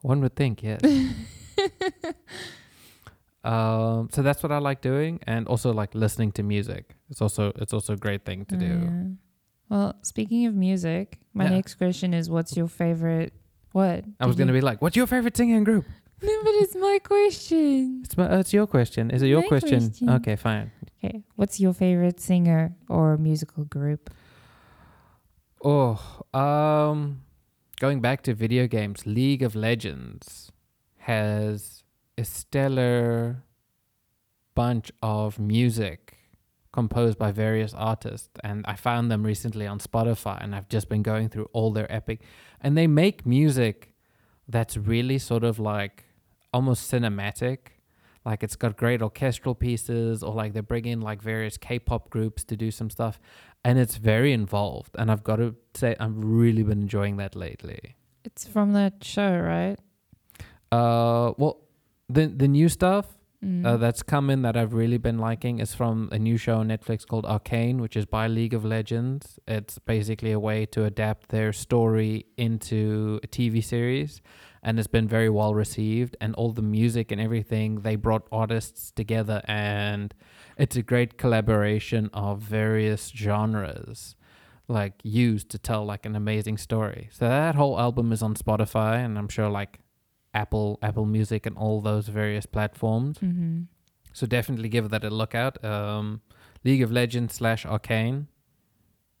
One 0.00 0.20
would 0.20 0.34
think, 0.34 0.62
yes. 0.62 0.80
um, 3.44 4.08
so 4.12 4.22
that's 4.22 4.42
what 4.42 4.50
I 4.52 4.58
like 4.58 4.80
doing, 4.80 5.20
and 5.26 5.46
also 5.46 5.72
like 5.72 5.94
listening 5.94 6.32
to 6.32 6.42
music. 6.42 6.96
It's 7.10 7.20
also 7.20 7.52
it's 7.56 7.72
also 7.72 7.92
a 7.94 7.96
great 7.96 8.24
thing 8.24 8.44
to 8.46 8.56
do. 8.56 8.66
Yeah. 8.66 9.02
Well, 9.68 9.94
speaking 10.02 10.46
of 10.46 10.54
music, 10.54 11.18
my 11.34 11.44
Yeah. 11.44 11.50
next 11.50 11.74
question 11.76 12.14
is 12.14 12.28
what's 12.30 12.56
your 12.56 12.68
favorite 12.68 13.32
what? 13.72 14.04
I 14.20 14.26
was 14.26 14.36
gonna 14.36 14.52
be 14.52 14.60
like, 14.60 14.82
"What's 14.82 14.96
your 14.96 15.06
favorite 15.06 15.36
singing 15.36 15.64
group?" 15.64 15.84
No, 16.22 16.38
but 16.44 16.54
it's 16.62 16.76
my 16.76 17.00
question. 17.02 18.02
It's 18.04 18.16
my, 18.16 18.30
uh, 18.30 18.38
it's 18.38 18.52
your 18.52 18.68
question. 18.68 19.10
Is 19.10 19.22
it 19.22 19.26
your 19.26 19.42
question? 19.42 19.80
question. 19.88 20.08
Okay, 20.08 20.36
fine. 20.36 20.70
Okay. 21.02 21.24
What's 21.34 21.58
your 21.58 21.72
favorite 21.72 22.20
singer 22.20 22.76
or 22.88 23.16
musical 23.18 23.64
group? 23.64 24.08
Oh, 25.64 26.00
um, 26.34 27.22
going 27.78 28.00
back 28.00 28.22
to 28.22 28.34
video 28.34 28.66
games, 28.66 29.06
League 29.06 29.44
of 29.44 29.54
Legends 29.54 30.50
has 30.98 31.84
a 32.18 32.24
stellar 32.24 33.44
bunch 34.56 34.90
of 35.02 35.38
music 35.38 36.16
composed 36.72 37.16
by 37.16 37.30
various 37.30 37.74
artists, 37.74 38.30
and 38.42 38.64
I 38.66 38.74
found 38.74 39.08
them 39.08 39.22
recently 39.22 39.68
on 39.68 39.78
Spotify, 39.78 40.42
and 40.42 40.52
I've 40.52 40.68
just 40.68 40.88
been 40.88 41.02
going 41.02 41.28
through 41.28 41.48
all 41.52 41.70
their 41.70 41.90
epic, 41.92 42.22
and 42.60 42.76
they 42.76 42.88
make 42.88 43.24
music 43.24 43.94
that's 44.48 44.76
really 44.76 45.18
sort 45.18 45.44
of 45.44 45.60
like 45.60 46.06
almost 46.52 46.90
cinematic. 46.90 47.58
Like 48.24 48.42
it's 48.42 48.56
got 48.56 48.76
great 48.76 49.02
orchestral 49.02 49.54
pieces, 49.54 50.22
or 50.22 50.34
like 50.34 50.54
they 50.54 50.60
bring 50.60 50.86
in 50.86 51.00
like 51.00 51.22
various 51.22 51.56
K-pop 51.56 52.10
groups 52.10 52.42
to 52.44 52.56
do 52.56 52.70
some 52.70 52.90
stuff, 52.90 53.20
and 53.64 53.78
it's 53.78 53.96
very 53.96 54.32
involved. 54.32 54.94
And 54.98 55.10
I've 55.10 55.24
got 55.24 55.36
to 55.36 55.54
say, 55.74 55.96
I've 56.00 56.16
really 56.16 56.62
been 56.62 56.82
enjoying 56.82 57.16
that 57.18 57.34
lately. 57.36 57.96
It's 58.24 58.46
from 58.46 58.72
that 58.72 59.02
show, 59.02 59.38
right? 59.38 59.76
Uh, 60.70 61.32
well, 61.38 61.58
the 62.08 62.26
the 62.26 62.48
new 62.48 62.68
stuff 62.68 63.06
Mm. 63.44 63.66
uh, 63.66 63.76
that's 63.76 64.04
come 64.04 64.30
in 64.30 64.42
that 64.42 64.56
I've 64.56 64.72
really 64.72 64.98
been 64.98 65.18
liking 65.18 65.58
is 65.58 65.74
from 65.74 66.08
a 66.12 66.18
new 66.18 66.36
show 66.36 66.58
on 66.58 66.68
Netflix 66.68 67.04
called 67.04 67.26
Arcane, 67.26 67.80
which 67.80 67.96
is 67.96 68.06
by 68.06 68.28
League 68.28 68.54
of 68.54 68.64
Legends. 68.64 69.40
It's 69.48 69.80
basically 69.80 70.30
a 70.30 70.38
way 70.38 70.64
to 70.66 70.84
adapt 70.84 71.30
their 71.30 71.52
story 71.52 72.26
into 72.36 73.18
a 73.24 73.26
TV 73.26 73.60
series, 73.60 74.22
and 74.62 74.78
it's 74.78 74.86
been 74.86 75.08
very 75.08 75.28
well 75.28 75.54
received. 75.56 76.16
And 76.20 76.36
all 76.36 76.52
the 76.52 76.62
music 76.62 77.10
and 77.10 77.20
everything, 77.20 77.80
they 77.80 77.96
brought 77.96 78.28
artists 78.30 78.92
together, 78.92 79.42
and 79.48 80.14
it's 80.56 80.76
a 80.76 80.82
great 80.82 81.18
collaboration 81.18 82.10
of 82.12 82.40
various 82.40 83.08
genres 83.14 84.16
like 84.68 84.94
used 85.02 85.50
to 85.50 85.58
tell 85.58 85.84
like 85.84 86.06
an 86.06 86.16
amazing 86.16 86.56
story. 86.56 87.08
So 87.12 87.28
that 87.28 87.54
whole 87.54 87.78
album 87.78 88.12
is 88.12 88.22
on 88.22 88.34
Spotify 88.34 89.04
and 89.04 89.18
I'm 89.18 89.28
sure 89.28 89.48
like 89.48 89.80
Apple 90.34 90.78
Apple 90.82 91.04
Music 91.04 91.46
and 91.46 91.56
all 91.56 91.80
those 91.80 92.08
various 92.08 92.46
platforms. 92.46 93.18
hmm 93.18 93.62
So 94.12 94.26
definitely 94.26 94.68
give 94.68 94.90
that 94.90 95.04
a 95.04 95.10
look 95.10 95.34
out. 95.34 95.62
Um, 95.64 96.22
League 96.64 96.82
of 96.82 96.90
Legends 96.92 97.34
slash 97.34 97.66
Arcane. 97.66 98.28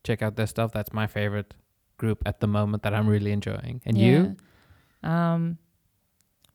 Check 0.04 0.22
out 0.22 0.36
their 0.36 0.46
stuff. 0.46 0.72
That's 0.72 0.92
my 0.92 1.06
favorite 1.06 1.54
group 1.96 2.22
at 2.26 2.40
the 2.40 2.46
moment 2.46 2.82
that 2.82 2.94
I'm 2.94 3.08
really 3.08 3.32
enjoying. 3.32 3.80
And 3.84 3.96
you? 3.96 4.36
Um, 5.02 5.58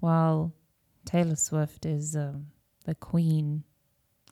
well, 0.02 0.54
Taylor 1.06 1.36
Swift 1.36 1.86
is 1.86 2.16
um, 2.16 2.48
the 2.86 2.96
queen 2.96 3.64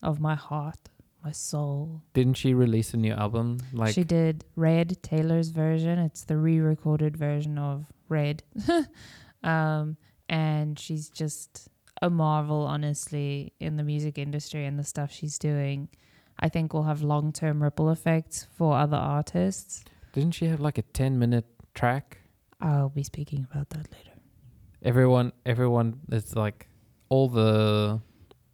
of 0.06 0.22
my 0.22 0.36
heart, 0.36 0.78
my 1.24 1.32
soul. 1.32 2.04
Didn't 2.14 2.36
she 2.36 2.54
release 2.54 2.94
a 2.94 2.98
new 2.98 3.12
album? 3.12 3.58
Like 3.74 3.94
she 3.94 4.04
did 4.04 4.46
Red, 4.56 5.02
Taylor's 5.02 5.50
version. 5.50 5.98
It's 6.00 6.24
the 6.24 6.38
re-recorded 6.38 7.18
version 7.18 7.58
of 7.58 7.92
Red. 8.08 8.44
um, 9.44 9.98
and 10.30 10.80
she's 10.80 11.10
just 11.10 11.68
a 12.02 12.10
marvel, 12.10 12.62
honestly, 12.68 13.54
in 13.60 13.78
the 13.78 13.84
music 13.84 14.18
industry 14.18 14.66
and 14.66 14.78
the 14.78 14.84
stuff 14.84 15.12
she's 15.12 15.40
doing. 15.40 15.90
I 16.40 16.50
think 16.50 16.74
will 16.74 16.84
have 16.84 17.02
long-term 17.02 17.64
ripple 17.64 17.90
effects 17.90 18.46
for 18.58 18.78
other 18.78 18.98
artists. 18.98 19.84
didn't 20.14 20.34
she 20.34 20.46
have 20.46 20.60
like 20.60 20.78
a 20.78 20.84
10 20.84 21.18
minute 21.18 21.46
track? 21.74 22.20
I'll 22.62 22.90
be 22.90 23.04
speaking 23.04 23.48
about 23.50 23.70
that 23.72 23.92
later. 23.92 24.12
Everyone 24.84 25.32
everyone 25.46 26.02
is 26.12 26.36
like 26.36 26.68
all 27.10 27.28
the 27.28 28.02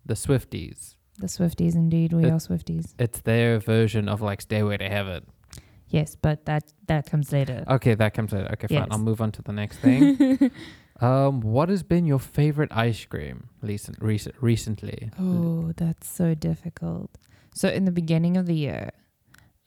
the 0.05 0.13
Swifties. 0.13 0.95
The 1.21 1.27
Swifties, 1.27 1.75
indeed, 1.75 2.13
we 2.13 2.25
It- 2.25 2.31
are 2.31 2.39
Swifties. 2.39 2.95
It's 2.97 3.19
their 3.21 3.59
version 3.59 4.09
of 4.09 4.21
like 4.21 4.41
Stairway 4.41 4.77
to 4.77 4.89
Heaven. 4.89 5.25
Yes, 5.87 6.15
but 6.15 6.45
that 6.45 6.63
that 6.87 7.05
comes 7.11 7.31
later. 7.31 7.63
Okay, 7.67 7.93
that 7.95 8.13
comes 8.13 8.31
later. 8.33 8.49
Okay, 8.53 8.67
fine. 8.67 8.77
Yes. 8.77 8.87
I'll 8.91 8.97
move 9.09 9.21
on 9.21 9.31
to 9.33 9.41
the 9.43 9.51
next 9.53 9.77
thing. 9.85 10.51
um, 10.99 11.41
what 11.41 11.69
has 11.69 11.83
been 11.83 12.05
your 12.07 12.17
favorite 12.19 12.71
ice 12.71 13.05
cream 13.05 13.49
recent, 13.61 13.97
recent 14.01 14.35
recently? 14.41 15.11
Oh, 15.19 15.73
that's 15.77 16.09
so 16.09 16.33
difficult. 16.33 17.11
So 17.53 17.67
in 17.69 17.85
the 17.85 17.91
beginning 17.91 18.35
of 18.37 18.45
the 18.47 18.55
year, 18.55 18.91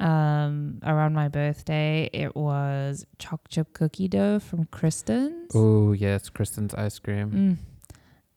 um, 0.01 0.81
around 0.83 1.13
my 1.15 1.29
birthday, 1.29 2.09
it 2.13 2.35
was 2.35 3.07
choc 3.19 3.49
chip 3.49 3.73
cookie 3.75 4.09
dough 4.09 4.41
from 4.41 4.65
Kristen's. 4.73 5.53
Oh 5.55 5.93
yes, 5.93 6.31
Kristen's 6.31 6.75
ice 6.75 6.99
cream. 6.99 7.31
Mm. 7.31 7.57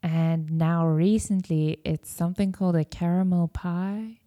And 0.07 0.49
now 0.53 0.87
recently, 0.87 1.81
it's 1.83 2.09
something 2.09 2.53
called 2.53 2.77
a 2.77 2.85
caramel 2.85 3.49
pie. 3.49 4.19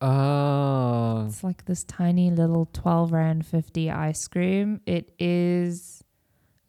Oh, 0.00 1.26
It's 1.26 1.44
like 1.44 1.66
this 1.66 1.84
tiny 1.84 2.30
little 2.30 2.70
12 2.72 3.12
rand 3.12 3.44
50 3.44 3.90
ice 3.90 4.26
cream. 4.28 4.80
It 4.86 5.12
is 5.18 6.02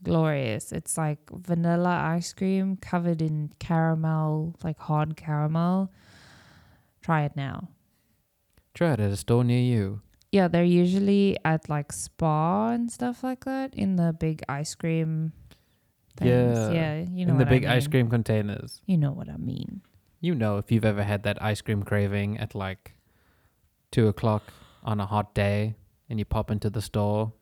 glorious. 0.03 0.73
It's 0.73 0.97
like 0.97 1.19
vanilla 1.31 1.95
ice 2.03 2.33
cream 2.33 2.75
covered 2.75 3.21
in 3.21 3.51
caramel, 3.59 4.55
like 4.65 4.79
hard 4.79 5.15
caramel. 5.15 5.93
Try 7.01 7.23
it 7.23 7.37
now. 7.37 7.69
try 8.73 8.91
it 8.91 8.99
at 8.99 9.11
a 9.11 9.15
store 9.15 9.45
near 9.45 9.61
you. 9.61 10.01
Yeah, 10.33 10.49
they're 10.49 10.65
usually 10.65 11.37
at 11.45 11.69
like 11.69 11.93
Spar 11.93 12.73
and 12.73 12.91
stuff 12.91 13.23
like 13.23 13.45
that 13.45 13.73
in 13.75 13.95
the 13.95 14.11
big 14.11 14.43
ice 14.49 14.75
cream 14.75 15.31
things. 16.17 16.57
Yeah. 16.57 16.71
Yeah, 16.71 17.05
you 17.11 17.25
know 17.25 17.31
in 17.33 17.37
the 17.37 17.43
what 17.45 17.47
I 17.47 17.49
big 17.49 17.65
ice 17.65 17.87
cream 17.87 18.09
containers. 18.09 18.81
You 18.85 18.97
know 18.97 19.11
what 19.11 19.29
I 19.29 19.37
mean. 19.37 19.81
You 20.21 20.33
know, 20.35 20.57
if 20.57 20.71
you've 20.71 20.85
ever 20.85 21.03
had 21.03 21.23
that 21.23 21.41
ice 21.41 21.61
cream 21.61 21.83
craving 21.83 22.37
at 22.39 22.55
like 22.55 22.95
two 23.91 24.07
o'clock 24.07 24.43
on 24.83 24.99
a 24.99 25.05
hot 25.05 25.33
day, 25.35 25.75
and 26.09 26.19
you 26.19 26.25
pop 26.25 26.49
into 26.51 26.69
the 26.69 26.81
store, 26.81 27.33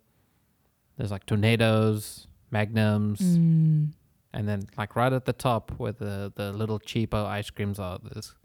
there's 0.98 1.12
like 1.12 1.26
tornadoes, 1.26 2.28
magnums, 2.52 3.20
Mm. 3.22 3.94
and 4.34 4.48
then 4.48 4.64
like 4.78 4.96
right 4.96 5.14
at 5.14 5.26
the 5.26 5.34
top 5.34 5.72
where 5.78 5.92
the 5.92 6.32
the 6.36 6.52
little 6.52 6.80
cheapo 6.80 7.26
ice 7.26 7.50
creams 7.50 7.80
are, 7.80 8.00
there's 8.04 8.36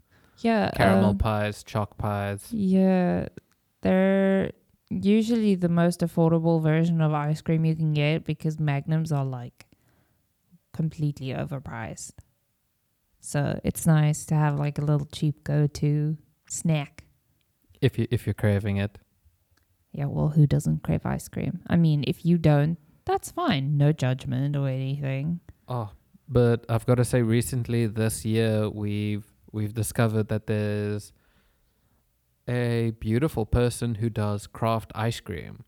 Yeah. 0.41 0.71
caramel 0.75 1.11
um, 1.11 1.17
pies, 1.17 1.63
chalk 1.63 1.97
pies. 1.97 2.51
Yeah, 2.53 3.27
they're 3.81 4.51
usually 4.89 5.55
the 5.55 5.69
most 5.69 5.99
affordable 6.01 6.61
version 6.61 7.01
of 7.01 7.13
ice 7.13 7.41
cream 7.41 7.63
you 7.65 7.75
can 7.75 7.93
get 7.93 8.23
because 8.25 8.59
magnums 8.59 9.11
are 9.11 9.25
like 9.25 9.65
completely 10.73 11.27
overpriced. 11.27 12.13
So 13.19 13.59
it's 13.63 13.85
nice 13.85 14.25
to 14.25 14.35
have 14.35 14.57
like 14.57 14.77
a 14.77 14.81
little 14.81 15.07
cheap 15.07 15.43
go-to 15.43 16.17
snack. 16.49 17.03
If 17.81 17.97
you 17.97 18.07
if 18.11 18.25
you're 18.25 18.33
craving 18.33 18.77
it. 18.77 18.97
Yeah, 19.91 20.05
well, 20.05 20.29
who 20.29 20.45
doesn't 20.45 20.83
crave 20.83 21.05
ice 21.05 21.27
cream? 21.27 21.61
I 21.67 21.75
mean, 21.75 22.03
if 22.07 22.23
you 22.23 22.37
don't, 22.37 22.77
that's 23.05 23.31
fine. 23.31 23.75
No 23.77 23.91
judgment 23.91 24.55
or 24.55 24.67
anything. 24.67 25.39
Oh, 25.67 25.91
but 26.27 26.65
I've 26.69 26.85
got 26.85 26.95
to 26.95 27.05
say, 27.05 27.21
recently 27.23 27.87
this 27.87 28.23
year 28.23 28.69
we've 28.69 29.25
we've 29.51 29.73
discovered 29.73 30.27
that 30.27 30.47
there's 30.47 31.11
a 32.47 32.91
beautiful 32.99 33.45
person 33.45 33.95
who 33.95 34.09
does 34.09 34.47
craft 34.47 34.91
ice 34.95 35.19
cream, 35.19 35.63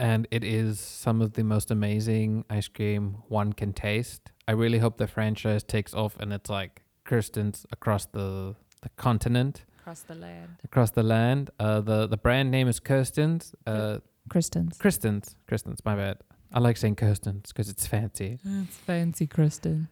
and 0.00 0.26
it 0.30 0.44
is 0.44 0.78
some 0.80 1.20
of 1.20 1.32
the 1.32 1.42
most 1.44 1.70
amazing 1.70 2.44
ice 2.50 2.68
cream 2.68 3.16
one 3.28 3.52
can 3.52 3.72
taste. 3.72 4.30
I 4.46 4.52
really 4.52 4.78
hope 4.78 4.96
the 4.98 5.06
franchise 5.06 5.62
takes 5.64 5.94
off 5.94 6.16
and 6.20 6.32
it's 6.32 6.48
like 6.50 6.82
Kirsten's 7.04 7.66
across 7.72 8.06
the 8.06 8.54
the 8.82 8.88
continent, 8.96 9.64
Across 9.80 10.02
the 10.02 10.14
land. 10.14 10.48
across 10.64 10.90
the 10.92 11.02
land. 11.02 11.50
Uh, 11.58 11.80
the 11.80 12.06
the 12.06 12.16
brand 12.16 12.50
name 12.50 12.68
is 12.68 12.78
Kirsten's. 12.80 13.54
Uh, 13.66 13.98
Kirsten's. 14.28 14.78
Kristen's. 14.78 15.34
Kristen's. 15.48 15.84
My 15.84 15.96
bad. 15.96 16.18
I 16.52 16.60
like 16.60 16.76
saying 16.76 16.96
Kirsten's 16.96 17.52
because 17.52 17.68
it's 17.68 17.86
fancy. 17.86 18.38
It's 18.44 18.76
fancy, 18.76 19.26
Kristen. 19.26 19.88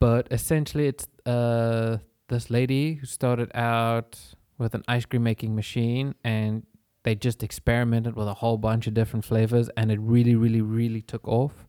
but 0.00 0.26
essentially 0.30 0.86
it's 0.88 1.06
uh 1.26 1.98
this 2.28 2.48
lady 2.50 2.94
who 2.94 3.06
started 3.06 3.50
out 3.54 4.18
with 4.58 4.74
an 4.74 4.82
ice 4.88 5.04
cream 5.04 5.22
making 5.22 5.54
machine 5.54 6.14
and 6.24 6.62
they 7.04 7.14
just 7.14 7.42
experimented 7.42 8.16
with 8.16 8.28
a 8.28 8.34
whole 8.34 8.58
bunch 8.58 8.86
of 8.86 8.94
different 8.94 9.24
flavors 9.24 9.70
and 9.76 9.90
it 9.92 10.00
really 10.00 10.34
really 10.34 10.60
really 10.60 11.00
took 11.00 11.26
off 11.28 11.66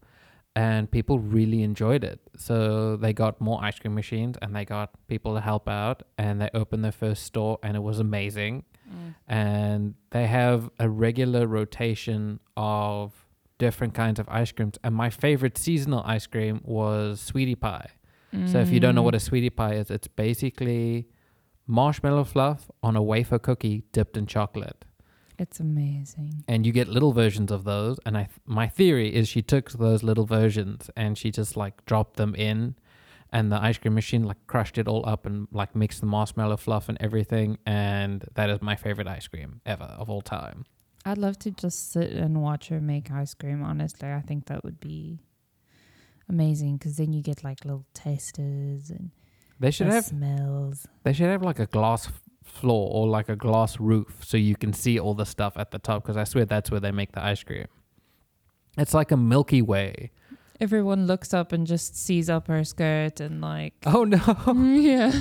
and 0.56 0.89
people 0.89 1.20
really 1.20 1.63
enjoyed 1.63 2.04
it. 2.04 2.22
So 2.38 2.96
they 2.96 3.12
got 3.12 3.42
more 3.42 3.62
ice 3.62 3.77
cream 3.77 3.94
machines 3.94 4.38
and 4.42 4.56
they 4.56 4.63
got 4.63 4.92
people 5.08 5.36
to 5.36 5.42
help 5.42 5.68
out 5.68 6.04
and 6.18 6.42
they 6.42 6.50
opened 6.54 6.84
their 6.84 6.94
first 6.94 7.24
store 7.24 7.60
and 7.62 7.75
it 7.75 7.82
was 7.82 8.00
amazing. 8.00 8.63
Mm. 8.89 9.15
And 9.27 9.96
they 10.12 10.27
have 10.27 10.70
a 10.80 10.89
regular 10.89 11.46
rotation 11.46 12.39
of 12.56 13.13
different 13.58 13.94
kinds 13.94 14.20
of 14.20 14.30
ice 14.30 14.51
creams 14.51 14.77
and 14.84 14.96
my 14.96 15.10
favorite 15.10 15.58
seasonal 15.58 16.04
ice 16.06 16.25
cream 16.25 16.62
was 16.63 17.20
sweetie 17.20 17.56
pie. 17.56 17.89
So 18.48 18.60
if 18.60 18.70
you 18.70 18.82
don't 18.82 18.96
know 18.96 19.01
what 19.01 19.15
a 19.15 19.18
mm. 19.18 19.22
sweetie 19.22 19.50
pie 19.50 19.75
is, 19.75 19.89
it's 19.89 20.10
basically 20.10 21.08
marshmallow 21.68 22.25
fluff 22.25 22.70
on 22.84 22.98
a 22.98 23.01
wafer 23.01 23.39
cookie 23.39 23.84
dipped 23.94 24.18
in 24.18 24.25
chocolate. 24.25 24.84
It's 25.38 25.60
amazing. 25.60 26.44
And 26.48 26.65
you 26.65 26.72
get 26.72 26.88
little 26.88 27.12
versions 27.13 27.51
of 27.51 27.63
those. 27.65 28.00
And 28.06 28.18
I, 28.18 28.27
my 28.46 28.68
theory 28.68 29.13
is 29.13 29.27
she 29.27 29.42
took 29.42 29.72
those 29.72 30.01
little 30.04 30.25
versions 30.25 30.89
and 30.96 31.18
she 31.18 31.30
just 31.32 31.58
like 31.58 31.86
dropped 31.86 32.15
them 32.18 32.34
in, 32.36 32.75
and 33.32 33.51
the 33.51 33.62
ice 33.62 33.77
cream 33.77 33.96
machine 33.96 34.24
like 34.24 34.38
crushed 34.48 34.77
it 34.77 34.88
all 34.88 35.04
up 35.08 35.25
and 35.25 35.48
like 35.51 35.75
mixed 35.75 36.00
the 36.00 36.06
marshmallow 36.06 36.58
fluff 36.58 36.88
and 36.88 36.98
everything. 37.01 37.58
And 37.65 38.24
that 38.36 38.50
is 38.50 38.62
my 38.62 38.75
favorite 38.75 39.08
ice 39.08 39.27
cream 39.27 39.62
ever 39.65 39.84
of 39.84 40.10
all 40.10 40.22
time. 40.22 40.65
I'd 41.06 41.18
love 41.18 41.38
to 41.39 41.51
just 41.51 41.92
sit 41.92 42.12
and 42.12 42.42
watch 42.42 42.70
her 42.70 42.80
make 42.82 43.12
ice 43.12 43.34
cream. 43.34 43.62
Honestly, 43.62 44.10
I 44.12 44.22
think 44.22 44.46
that 44.46 44.63
would 44.63 44.80
be 44.80 45.20
amazing 46.30 46.77
because 46.77 46.96
then 46.98 47.13
you 47.13 47.22
get 47.22 47.44
like 47.44 47.63
little 47.65 47.86
tasters 47.94 48.89
and 48.89 49.12
They 49.60 49.72
should 49.72 49.88
have 49.88 50.06
smells. 50.06 50.88
they 51.04 51.13
should 51.13 51.27
have 51.27 51.44
like 51.44 51.60
a 51.60 51.68
glass 51.68 52.10
floor 52.45 52.89
or 52.93 53.07
like 53.07 53.27
a 53.27 53.35
glass 53.35 53.79
roof 53.79 54.21
so 54.23 54.37
you 54.37 54.55
can 54.55 54.71
see 54.71 54.97
all 54.99 55.13
the 55.13 55.25
stuff 55.25 55.53
at 55.57 55.71
the 55.71 55.79
top 55.79 56.03
because 56.03 56.15
I 56.15 56.23
swear 56.23 56.45
that's 56.45 56.71
where 56.71 56.79
they 56.79 56.91
make 56.91 57.11
the 57.11 57.23
ice 57.23 57.43
cream. 57.43 57.67
It's 58.77 58.93
like 58.93 59.11
a 59.11 59.17
Milky 59.17 59.61
Way. 59.61 60.11
Everyone 60.61 61.05
looks 61.05 61.33
up 61.33 61.51
and 61.51 61.67
just 61.67 61.97
sees 61.97 62.29
up 62.29 62.47
her 62.47 62.63
skirt 62.63 63.19
and 63.19 63.41
like. 63.41 63.73
Oh 63.85 64.05
no. 64.05 64.21
yeah. 64.79 65.11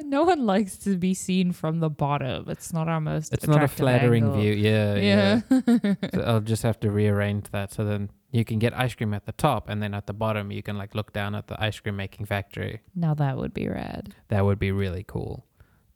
no 0.04 0.24
one 0.24 0.44
likes 0.44 0.76
to 0.78 0.98
be 0.98 1.14
seen 1.14 1.52
from 1.52 1.80
the 1.80 1.88
bottom. 1.88 2.50
It's 2.50 2.70
not 2.70 2.86
our 2.86 3.00
most. 3.00 3.32
It's 3.32 3.46
not 3.46 3.62
a 3.62 3.68
flattering 3.68 4.24
angle. 4.24 4.40
view. 4.40 4.52
Yeah, 4.52 4.94
yeah. 4.96 5.40
Yeah. 5.50 5.94
So 6.14 6.20
I'll 6.22 6.40
just 6.40 6.62
have 6.62 6.78
to 6.80 6.90
rearrange 6.90 7.50
that 7.52 7.72
so 7.72 7.86
then 7.86 8.10
You 8.32 8.44
can 8.44 8.58
get 8.58 8.76
ice 8.78 8.94
cream 8.94 9.14
at 9.14 9.24
the 9.24 9.32
top, 9.32 9.70
and 9.70 9.80
then 9.82 9.94
at 9.94 10.06
the 10.06 10.12
bottom, 10.12 10.50
you 10.50 10.62
can 10.62 10.76
like 10.76 10.94
look 10.94 11.12
down 11.14 11.34
at 11.34 11.46
the 11.46 11.56
ice 11.62 11.80
cream 11.80 11.96
making 11.96 12.26
factory. 12.26 12.80
Now 12.94 13.14
that 13.14 13.38
would 13.38 13.54
be 13.54 13.68
rad. 13.68 14.14
That 14.28 14.44
would 14.44 14.58
be 14.58 14.72
really 14.72 15.04
cool. 15.06 15.46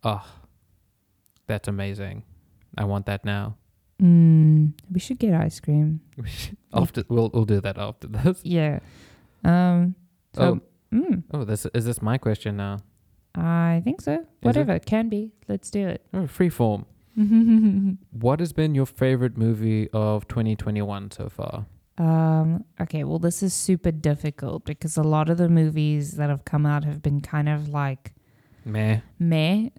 Oh, 0.09 0.25
that's 1.47 1.69
amazing. 1.69 2.23
I 2.77 2.85
want 2.85 3.07
that 3.07 3.25
now. 3.25 3.57
Mm, 4.03 4.73
we 4.93 5.01
should 5.01 5.19
get 5.19 5.35
ice 5.35 5.61
cream. 5.61 6.01
After 6.73 7.03
we'll 7.09 7.31
we'll 7.35 7.45
do 7.45 7.61
that 7.61 7.77
after 7.79 8.07
this. 8.07 8.41
Yeah. 8.45 8.79
Um. 9.45 9.95
So. 10.35 10.61
Mm, 10.93 11.25
Oh, 11.33 11.45
this 11.45 11.67
is 11.75 11.85
this 11.85 12.01
my 12.01 12.17
question 12.17 12.57
now. 12.57 12.79
I 13.35 13.83
think 13.85 14.01
so. 14.01 14.25
Whatever 14.43 14.73
it 14.73 14.87
can 14.87 15.09
be. 15.09 15.33
Let's 15.49 15.71
do 15.71 15.87
it. 15.89 16.01
Oh, 16.15 16.27
free 16.27 16.49
form. 16.49 16.87
What 18.13 18.41
has 18.41 18.53
been 18.53 18.75
your 18.75 18.87
favorite 18.87 19.37
movie 19.37 19.89
of 19.93 20.27
2021 20.29 21.11
so 21.11 21.29
far? 21.29 21.67
Um, 21.99 22.65
okay, 22.81 23.03
well, 23.05 23.19
this 23.19 23.43
is 23.43 23.53
super 23.53 23.91
difficult 23.91 24.65
because 24.65 24.97
a 24.97 25.03
lot 25.03 25.29
of 25.29 25.37
the 25.37 25.49
movies 25.49 26.13
that 26.13 26.31
have 26.31 26.45
come 26.45 26.65
out 26.65 26.85
have 26.85 27.03
been 27.03 27.21
kind 27.21 27.49
of 27.49 27.69
like 27.69 28.13
Meh. 28.69 29.01
meh. 29.19 29.71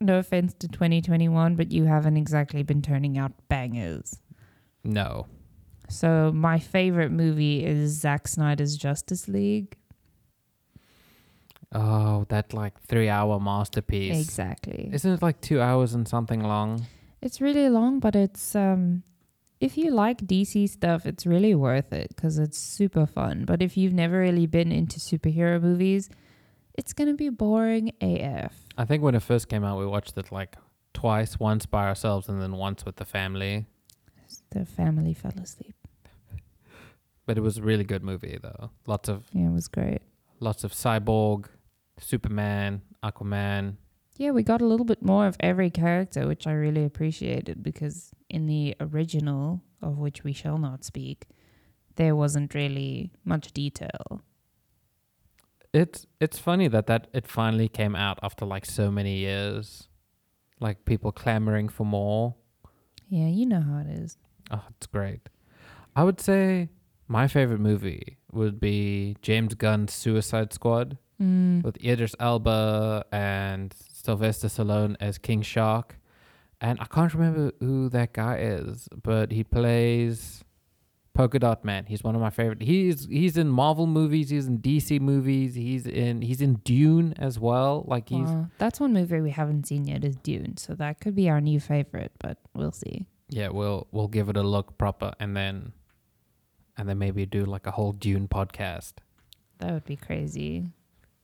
no 0.00 0.18
offense 0.18 0.54
to 0.60 0.68
2021, 0.68 1.56
but 1.56 1.72
you 1.72 1.84
haven't 1.84 2.16
exactly 2.16 2.62
been 2.62 2.82
turning 2.82 3.18
out 3.18 3.32
bangers. 3.48 4.18
No. 4.84 5.26
So, 5.88 6.30
my 6.32 6.58
favorite 6.58 7.10
movie 7.10 7.64
is 7.64 7.92
Zack 8.00 8.28
Snyder's 8.28 8.76
Justice 8.76 9.26
League. 9.26 9.76
Oh, 11.72 12.26
that 12.28 12.52
like 12.52 12.80
three 12.82 13.08
hour 13.08 13.38
masterpiece. 13.38 14.20
Exactly. 14.20 14.90
Isn't 14.92 15.12
it 15.12 15.22
like 15.22 15.40
two 15.40 15.60
hours 15.60 15.94
and 15.94 16.06
something 16.06 16.42
long? 16.42 16.86
It's 17.22 17.40
really 17.40 17.68
long, 17.68 18.00
but 18.00 18.16
it's 18.16 18.56
um 18.56 19.04
if 19.60 19.76
you 19.76 19.90
like 19.90 20.26
DC 20.26 20.68
stuff, 20.68 21.06
it's 21.06 21.26
really 21.26 21.54
worth 21.54 21.92
it 21.92 22.16
cuz 22.16 22.38
it's 22.38 22.58
super 22.58 23.06
fun. 23.06 23.44
But 23.44 23.62
if 23.62 23.76
you've 23.76 23.92
never 23.92 24.18
really 24.18 24.46
been 24.46 24.72
into 24.72 24.98
superhero 24.98 25.62
movies, 25.62 26.10
it's 26.74 26.92
going 26.92 27.08
to 27.08 27.14
be 27.14 27.28
boring 27.28 27.92
AF. 28.00 28.54
I 28.78 28.84
think 28.84 29.02
when 29.02 29.14
it 29.14 29.22
first 29.22 29.48
came 29.48 29.64
out, 29.64 29.78
we 29.78 29.86
watched 29.86 30.16
it 30.16 30.32
like 30.32 30.56
twice, 30.94 31.38
once 31.38 31.66
by 31.66 31.86
ourselves 31.86 32.28
and 32.28 32.40
then 32.40 32.56
once 32.56 32.84
with 32.84 32.96
the 32.96 33.04
family. 33.04 33.66
The 34.50 34.64
family 34.64 35.14
fell 35.14 35.32
asleep. 35.42 35.74
But 37.26 37.38
it 37.38 37.42
was 37.42 37.58
a 37.58 37.62
really 37.62 37.84
good 37.84 38.02
movie 38.02 38.38
though. 38.42 38.70
Lots 38.86 39.08
of 39.08 39.24
Yeah, 39.32 39.46
it 39.48 39.52
was 39.52 39.68
great. 39.68 40.00
lots 40.40 40.64
of 40.64 40.72
cyborg, 40.72 41.46
Superman, 41.98 42.82
Aquaman. 43.04 43.76
Yeah, 44.16 44.32
we 44.32 44.42
got 44.42 44.60
a 44.60 44.66
little 44.66 44.84
bit 44.84 45.02
more 45.02 45.26
of 45.26 45.36
every 45.40 45.70
character, 45.70 46.26
which 46.26 46.46
I 46.46 46.52
really 46.52 46.84
appreciated 46.84 47.62
because 47.62 48.10
in 48.28 48.46
the 48.46 48.74
original, 48.80 49.62
of 49.80 49.98
which 49.98 50.24
we 50.24 50.32
shall 50.32 50.58
not 50.58 50.84
speak, 50.84 51.26
there 51.96 52.14
wasn't 52.16 52.54
really 52.54 53.12
much 53.24 53.52
detail. 53.52 54.22
It's 55.72 56.06
it's 56.20 56.38
funny 56.38 56.68
that 56.68 56.86
that 56.86 57.06
it 57.12 57.26
finally 57.28 57.68
came 57.68 57.94
out 57.94 58.18
after 58.22 58.44
like 58.44 58.66
so 58.66 58.90
many 58.90 59.18
years. 59.18 59.88
Like 60.58 60.84
people 60.84 61.12
clamoring 61.12 61.68
for 61.68 61.86
more. 61.86 62.34
Yeah, 63.08 63.28
you 63.28 63.46
know 63.46 63.60
how 63.60 63.78
it 63.78 63.86
is. 63.88 64.18
Oh, 64.50 64.62
it's 64.76 64.86
great. 64.86 65.28
I 65.96 66.04
would 66.04 66.20
say 66.20 66.68
my 67.08 67.26
favorite 67.28 67.60
movie 67.60 68.18
would 68.32 68.60
be 68.60 69.16
James 69.22 69.54
Gunn's 69.54 69.92
Suicide 69.92 70.52
Squad 70.52 70.98
Mm. 71.20 71.62
with 71.62 71.76
Idris 71.84 72.14
Elba 72.18 73.04
and 73.12 73.74
Sylvester 73.92 74.48
Stallone 74.48 74.96
as 75.00 75.18
King 75.18 75.42
Shark. 75.42 75.98
And 76.62 76.80
I 76.80 76.86
can't 76.86 77.12
remember 77.12 77.52
who 77.60 77.90
that 77.90 78.14
guy 78.14 78.38
is, 78.38 78.88
but 79.02 79.30
he 79.30 79.44
plays 79.44 80.42
Polka 81.14 81.38
Dot 81.38 81.64
Man. 81.64 81.86
He's 81.86 82.02
one 82.02 82.14
of 82.14 82.20
my 82.20 82.30
favorite. 82.30 82.62
He's 82.62 83.06
he's 83.06 83.36
in 83.36 83.48
Marvel 83.48 83.86
movies, 83.86 84.30
he's 84.30 84.46
in 84.46 84.58
DC 84.58 85.00
movies, 85.00 85.54
he's 85.54 85.86
in 85.86 86.22
he's 86.22 86.40
in 86.40 86.54
Dune 86.64 87.14
as 87.18 87.38
well. 87.38 87.84
Like 87.86 88.08
he's. 88.08 88.28
That's 88.58 88.80
one 88.80 88.92
movie 88.92 89.20
we 89.20 89.30
haven't 89.30 89.66
seen 89.66 89.84
yet 89.86 90.04
is 90.04 90.16
Dune, 90.16 90.56
so 90.56 90.74
that 90.74 91.00
could 91.00 91.14
be 91.14 91.28
our 91.28 91.40
new 91.40 91.60
favorite, 91.60 92.12
but 92.20 92.38
we'll 92.54 92.72
see. 92.72 93.06
yeah, 93.28 93.48
we'll 93.48 93.86
we'll 93.92 94.08
give 94.08 94.28
it 94.28 94.36
a 94.36 94.42
look 94.42 94.76
proper 94.78 95.12
and 95.20 95.36
then 95.36 95.72
and 96.76 96.88
then 96.88 96.98
maybe 96.98 97.26
do 97.26 97.44
like 97.44 97.66
a 97.66 97.72
whole 97.72 97.92
Dune 97.92 98.28
podcast. 98.28 98.94
That 99.58 99.72
would 99.72 99.84
be 99.84 99.96
crazy. 99.96 100.66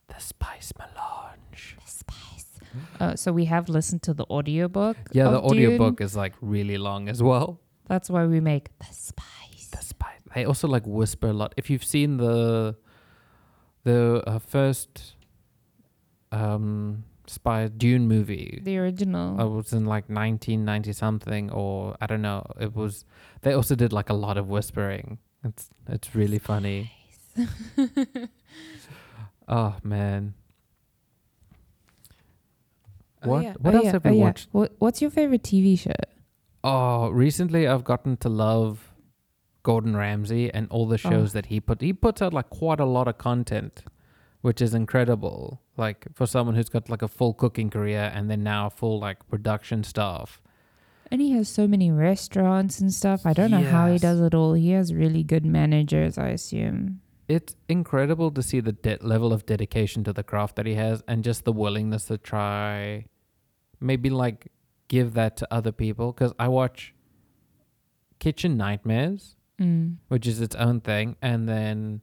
The 0.07 0.19
Spice 0.19 0.71
Melange. 0.77 1.77
The 1.83 1.89
Spice. 1.91 2.59
Uh, 2.99 3.15
so 3.15 3.31
we 3.33 3.45
have 3.45 3.67
listened 3.69 4.03
to 4.03 4.13
the 4.13 4.25
audiobook. 4.25 4.97
Yeah, 5.11 5.23
the 5.29 5.39
of 5.39 5.51
Dune. 5.51 5.65
audiobook 5.65 6.01
is 6.01 6.15
like 6.15 6.33
really 6.41 6.77
long 6.77 7.09
as 7.09 7.23
well. 7.23 7.59
That's 7.87 8.09
why 8.09 8.25
we 8.25 8.39
make 8.39 8.77
the 8.79 8.85
spice. 8.91 9.23
They 10.37 10.45
also 10.45 10.67
like 10.67 10.85
whisper 10.85 11.29
a 11.29 11.33
lot. 11.33 11.53
If 11.57 11.71
you've 11.71 11.83
seen 11.83 12.17
the 12.17 12.75
the 13.83 14.21
uh, 14.27 14.37
first 14.37 15.15
um 16.31 17.05
spy 17.25 17.67
Dune 17.69 18.07
movie, 18.07 18.59
The 18.63 18.77
original. 18.77 19.39
it 19.41 19.49
was 19.49 19.73
in 19.73 19.85
like 19.85 20.05
1990 20.09 20.93
something 20.93 21.49
or 21.49 21.97
I 21.99 22.05
don't 22.05 22.21
know. 22.21 22.45
It 22.59 22.75
was 22.75 23.03
they 23.41 23.53
also 23.53 23.73
did 23.73 23.91
like 23.91 24.11
a 24.11 24.13
lot 24.13 24.37
of 24.37 24.47
whispering. 24.47 25.17
It's 25.43 25.69
it's 25.89 26.13
really 26.13 26.37
funny. 26.37 26.91
oh 29.47 29.75
man. 29.83 30.35
Oh, 33.23 33.29
What 33.29 33.43
yeah. 33.43 33.53
what 33.59 33.73
Oh, 33.73 33.77
else 33.77 33.85
yeah. 33.85 33.91
have 33.93 34.05
Oh, 34.05 34.11
we 34.11 34.17
yeah. 34.17 34.23
watched? 34.23 34.49
What, 34.51 34.73
what's 34.77 35.01
your 35.01 35.09
favorite 35.09 35.41
TV 35.41 35.79
show? 35.79 35.91
Oh, 36.63 37.09
recently 37.09 37.67
I've 37.67 37.83
gotten 37.83 38.17
to 38.17 38.29
love 38.29 38.86
Gordon 39.69 39.95
Ramsay 39.97 40.49
and 40.53 40.67
all 40.69 40.85
the 40.87 41.01
Oh. 41.05 41.09
shows 41.11 41.33
that 41.33 41.47
he 41.47 41.59
put. 41.59 41.81
He 41.81 41.93
puts 41.93 42.21
out 42.21 42.33
like 42.33 42.49
quite 42.49 42.79
a 42.79 42.85
lot 42.97 43.07
of 43.11 43.17
content, 43.17 43.83
which 44.41 44.61
is 44.61 44.73
incredible. 44.73 45.61
Like 45.75 46.07
for 46.15 46.25
someone 46.25 46.55
who's 46.55 46.69
got 46.69 46.89
like 46.89 47.01
a 47.01 47.07
full 47.19 47.33
cooking 47.33 47.69
career 47.69 48.05
and 48.15 48.29
then 48.31 48.43
now 48.43 48.69
full 48.69 48.97
like 49.07 49.27
production 49.29 49.83
stuff. 49.83 50.41
And 51.11 51.21
he 51.21 51.31
has 51.37 51.47
so 51.49 51.67
many 51.67 51.89
restaurants 51.91 52.79
and 52.81 52.93
stuff. 52.93 53.25
I 53.25 53.33
don't 53.33 53.51
know 53.51 53.63
how 53.75 53.91
he 53.91 53.97
does 53.97 54.19
it 54.21 54.33
all. 54.33 54.53
He 54.53 54.71
has 54.71 54.93
really 54.93 55.23
good 55.23 55.45
managers, 55.45 56.17
I 56.17 56.29
assume. 56.39 57.01
It's 57.29 57.55
incredible 57.69 58.31
to 58.31 58.41
see 58.41 58.59
the 58.61 58.71
de- 58.73 58.97
level 59.01 59.31
of 59.33 59.45
dedication 59.45 60.03
to 60.05 60.13
the 60.13 60.23
craft 60.23 60.55
that 60.57 60.65
he 60.65 60.75
has 60.75 61.03
and 61.09 61.23
just 61.25 61.43
the 61.45 61.53
willingness 61.63 62.05
to 62.05 62.17
try 62.17 63.05
maybe 63.79 64.09
like 64.09 64.47
give 64.87 65.13
that 65.13 65.35
to 65.37 65.45
other 65.57 65.71
people 65.73 66.11
cuz 66.13 66.31
I 66.39 66.47
watch 66.59 66.93
Kitchen 68.19 68.57
Nightmares, 68.57 69.35
Mm. 69.59 69.97
which 70.07 70.27
is 70.27 70.39
its 70.41 70.55
own 70.55 70.81
thing, 70.81 71.15
and 71.21 71.49
then 71.49 72.01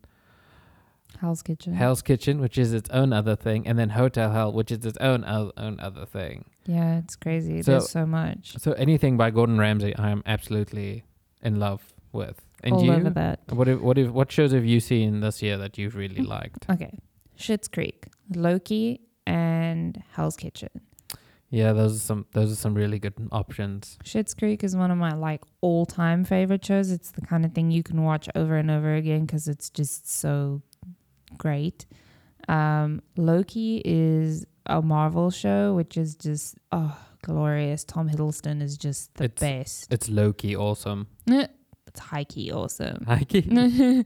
Hell's 1.21 1.43
Kitchen. 1.43 1.75
Hell's 1.75 2.03
Kitchen, 2.03 2.41
which 2.41 2.59
is 2.59 2.73
its 2.73 2.91
own 2.91 3.13
other 3.13 3.37
thing, 3.37 3.67
and 3.67 3.79
then 3.79 3.91
Hotel 3.91 4.33
Hell, 4.33 4.53
which 4.53 4.73
is 4.73 4.85
its 4.85 4.99
own 5.01 5.25
o- 5.25 5.53
own 5.57 5.79
other 5.81 6.05
thing. 6.05 6.47
Yeah, 6.67 6.99
it's 6.99 7.15
crazy. 7.17 7.63
So- 7.63 7.73
There's 7.73 7.91
so 7.91 8.05
much. 8.07 8.57
So 8.59 8.73
anything 8.73 9.17
by 9.17 9.31
Gordon 9.31 9.59
Ramsay, 9.59 9.95
I 9.97 10.11
am 10.11 10.23
absolutely 10.27 11.05
in 11.43 11.61
love 11.61 11.93
with. 12.13 12.41
And 12.65 12.73
all 12.75 12.85
you, 12.85 12.93
over 12.93 13.11
that. 13.11 13.41
what 13.51 13.69
if, 13.69 13.81
what 13.81 13.99
if, 13.99 14.11
what 14.11 14.33
shows 14.33 14.53
have 14.53 14.65
you 14.65 14.81
seen 14.81 15.21
this 15.21 15.43
year 15.43 15.57
that 15.59 15.77
you've 15.79 15.95
really 15.95 16.23
liked? 16.23 16.65
Okay. 16.71 16.99
Schitt's 17.39 17.69
Creek, 17.69 18.07
Loki, 18.35 19.01
and 19.27 20.03
Hell's 20.13 20.37
Kitchen. 20.37 20.71
Yeah, 21.55 21.73
those 21.73 21.95
are 21.97 22.01
some 22.01 22.27
those 22.33 22.51
are 22.51 22.57
some 22.57 22.75
really 22.75 22.99
good 22.99 23.15
options. 23.31 23.97
Schitt's 24.05 24.35
Creek 24.35 24.65
is 24.65 24.75
one 24.75 24.91
of 24.91 24.99
my 24.99 25.13
like 25.15 25.41
all-time 25.61 26.25
favorite 26.25 26.65
shows. 26.65 26.91
It's 26.91 27.13
the 27.13 27.21
kind 27.21 27.45
of 27.45 27.53
thing 27.53 27.71
you 27.71 27.85
can 27.85 28.03
watch 28.03 28.29
over 28.35 28.57
and 28.57 28.71
over 28.71 28.93
again 28.95 29.25
because 29.25 29.47
it's 29.47 29.71
just 29.71 30.11
so 30.11 30.63
great. 31.39 31.87
Um, 32.49 33.03
Loki 33.17 33.81
is 33.85 34.45
a 34.67 34.83
Marvel 34.83 35.31
show, 35.31 35.75
which 35.75 35.97
is 35.97 36.17
just 36.17 36.57
oh 36.73 36.97
glorious. 37.23 37.85
Tom 37.85 38.09
Hiddleston 38.09 38.61
is 38.61 38.77
just 38.77 39.15
the 39.15 39.25
It's- 39.25 39.41
best. 39.41 39.93
It's 39.93 40.09
Loki, 40.09 40.57
awesome. 40.57 41.07
It's 41.29 42.01
high 42.01 42.25
key 42.25 42.51
awesome. 42.51 43.05
Nike. 43.07 43.49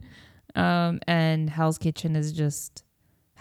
um, 0.55 0.99
and 1.07 1.49
Hell's 1.49 1.79
Kitchen 1.79 2.15
is 2.15 2.31
just 2.31 2.83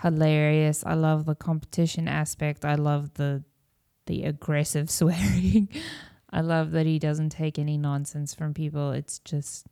hilarious. 0.02 0.82
I 0.86 0.94
love 0.94 1.26
the 1.26 1.34
competition 1.34 2.08
aspect. 2.08 2.64
I 2.64 2.76
love 2.76 3.12
the 3.14 3.44
the 4.08 4.24
aggressive 4.24 4.90
swearing. 4.98 5.68
I 6.30 6.40
love 6.40 6.72
that 6.72 6.86
he 6.86 6.98
doesn't 6.98 7.30
take 7.30 7.58
any 7.58 7.78
nonsense 7.78 8.34
from 8.34 8.52
people. 8.52 8.90
It's 8.90 9.20
just 9.20 9.66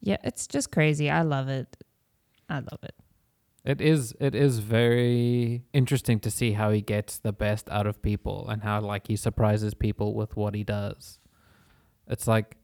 yeah, 0.00 0.16
it's 0.24 0.46
just 0.46 0.72
crazy. 0.72 1.10
I 1.10 1.22
love 1.22 1.48
it. 1.48 1.76
I 2.48 2.56
love 2.56 2.80
it. 2.82 2.94
It 3.62 3.82
is 3.82 4.14
it 4.18 4.34
is 4.34 4.60
very 4.60 5.62
interesting 5.74 6.18
to 6.20 6.30
see 6.30 6.52
how 6.52 6.70
he 6.70 6.80
gets 6.80 7.18
the 7.18 7.32
best 7.32 7.68
out 7.68 7.86
of 7.86 8.00
people 8.00 8.48
and 8.48 8.62
how 8.62 8.80
like 8.80 9.08
he 9.08 9.16
surprises 9.16 9.74
people 9.74 10.14
with 10.14 10.34
what 10.34 10.54
he 10.54 10.64
does. 10.64 11.18
It's 12.08 12.26
like 12.26 12.56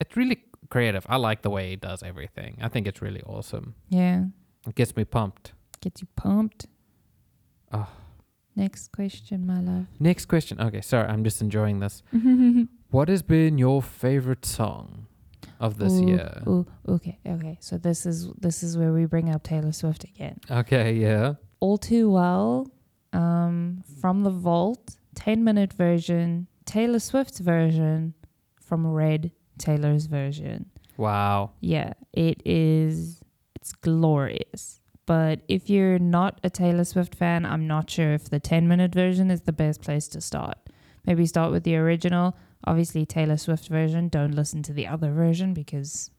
it's 0.00 0.16
really 0.16 0.44
creative. 0.70 1.04
I 1.08 1.16
like 1.16 1.42
the 1.42 1.50
way 1.50 1.70
he 1.70 1.76
does 1.76 2.02
everything. 2.02 2.58
I 2.62 2.68
think 2.68 2.86
it's 2.86 3.02
really 3.02 3.22
awesome. 3.22 3.74
Yeah. 3.88 4.26
It 4.66 4.76
gets 4.76 4.96
me 4.96 5.04
pumped. 5.04 5.52
Gets 5.80 6.00
you 6.00 6.08
pumped. 6.16 6.66
Oh. 7.72 7.88
Next 8.56 8.92
question, 8.92 9.46
my 9.46 9.60
love. 9.60 9.86
Next 9.98 10.26
question. 10.26 10.60
Okay, 10.60 10.80
sorry, 10.80 11.08
I'm 11.08 11.24
just 11.24 11.40
enjoying 11.40 11.80
this. 11.80 12.02
What 12.90 13.08
has 13.08 13.22
been 13.22 13.58
your 13.58 13.82
favorite 13.82 14.46
song? 14.46 15.08
of 15.60 15.78
this 15.78 15.92
Ooh, 15.92 16.06
year. 16.06 16.42
Ooh, 16.46 16.66
okay, 16.88 17.18
okay. 17.26 17.56
So 17.60 17.78
this 17.78 18.06
is 18.06 18.28
this 18.38 18.62
is 18.62 18.76
where 18.76 18.92
we 18.92 19.06
bring 19.06 19.30
up 19.30 19.42
Taylor 19.42 19.72
Swift 19.72 20.04
again. 20.04 20.38
Okay, 20.50 20.92
yeah. 20.94 21.34
All 21.60 21.78
too 21.78 22.10
well, 22.10 22.70
um, 23.12 23.82
from 24.00 24.24
the 24.24 24.30
vault, 24.30 24.96
ten 25.14 25.44
minute 25.44 25.72
version, 25.72 26.48
Taylor 26.66 26.98
Swift's 26.98 27.38
version, 27.38 28.14
from 28.60 28.86
Red 28.86 29.30
Taylor's 29.58 30.06
version. 30.06 30.70
Wow. 30.96 31.52
Yeah, 31.60 31.94
it 32.12 32.42
is. 32.44 33.22
It's 33.54 33.72
glorious. 33.72 34.80
But 35.06 35.40
if 35.48 35.68
you're 35.68 35.98
not 35.98 36.40
a 36.42 36.50
Taylor 36.50 36.84
Swift 36.84 37.14
fan, 37.14 37.44
I'm 37.44 37.66
not 37.66 37.90
sure 37.90 38.14
if 38.14 38.30
the 38.30 38.40
10 38.40 38.66
minute 38.66 38.94
version 38.94 39.30
is 39.30 39.42
the 39.42 39.52
best 39.52 39.82
place 39.82 40.08
to 40.08 40.20
start. 40.20 40.56
Maybe 41.06 41.26
start 41.26 41.52
with 41.52 41.64
the 41.64 41.76
original. 41.76 42.36
Obviously, 42.66 43.04
Taylor 43.04 43.36
Swift 43.36 43.68
version. 43.68 44.08
Don't 44.08 44.32
listen 44.34 44.62
to 44.62 44.72
the 44.72 44.86
other 44.86 45.12
version 45.12 45.52
because 45.52 46.10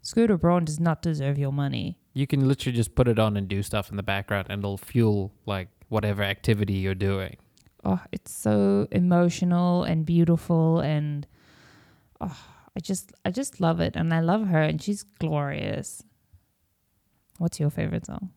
Scooter 0.00 0.38
Braun 0.38 0.64
does 0.64 0.80
not 0.80 1.02
deserve 1.02 1.38
your 1.38 1.52
money. 1.52 1.98
You 2.14 2.26
can 2.26 2.48
literally 2.48 2.76
just 2.76 2.94
put 2.94 3.08
it 3.08 3.18
on 3.18 3.36
and 3.36 3.46
do 3.46 3.62
stuff 3.62 3.90
in 3.90 3.96
the 3.96 4.02
background 4.02 4.46
and 4.48 4.60
it'll 4.60 4.78
fuel 4.78 5.32
like 5.46 5.68
whatever 5.88 6.22
activity 6.22 6.74
you're 6.74 6.94
doing. 6.94 7.36
Oh, 7.84 8.00
it's 8.10 8.32
so 8.32 8.88
emotional 8.90 9.84
and 9.84 10.06
beautiful 10.06 10.80
and 10.80 11.26
oh, 12.20 12.38
I 12.76 12.80
just 12.80 13.12
I 13.24 13.30
just 13.30 13.60
love 13.60 13.80
it 13.80 13.96
and 13.96 14.14
I 14.14 14.20
love 14.20 14.46
her 14.48 14.62
and 14.62 14.80
she's 14.80 15.02
glorious. 15.02 16.02
What's 17.38 17.58
your 17.58 17.70
favorite 17.70 18.06
song? 18.06 18.30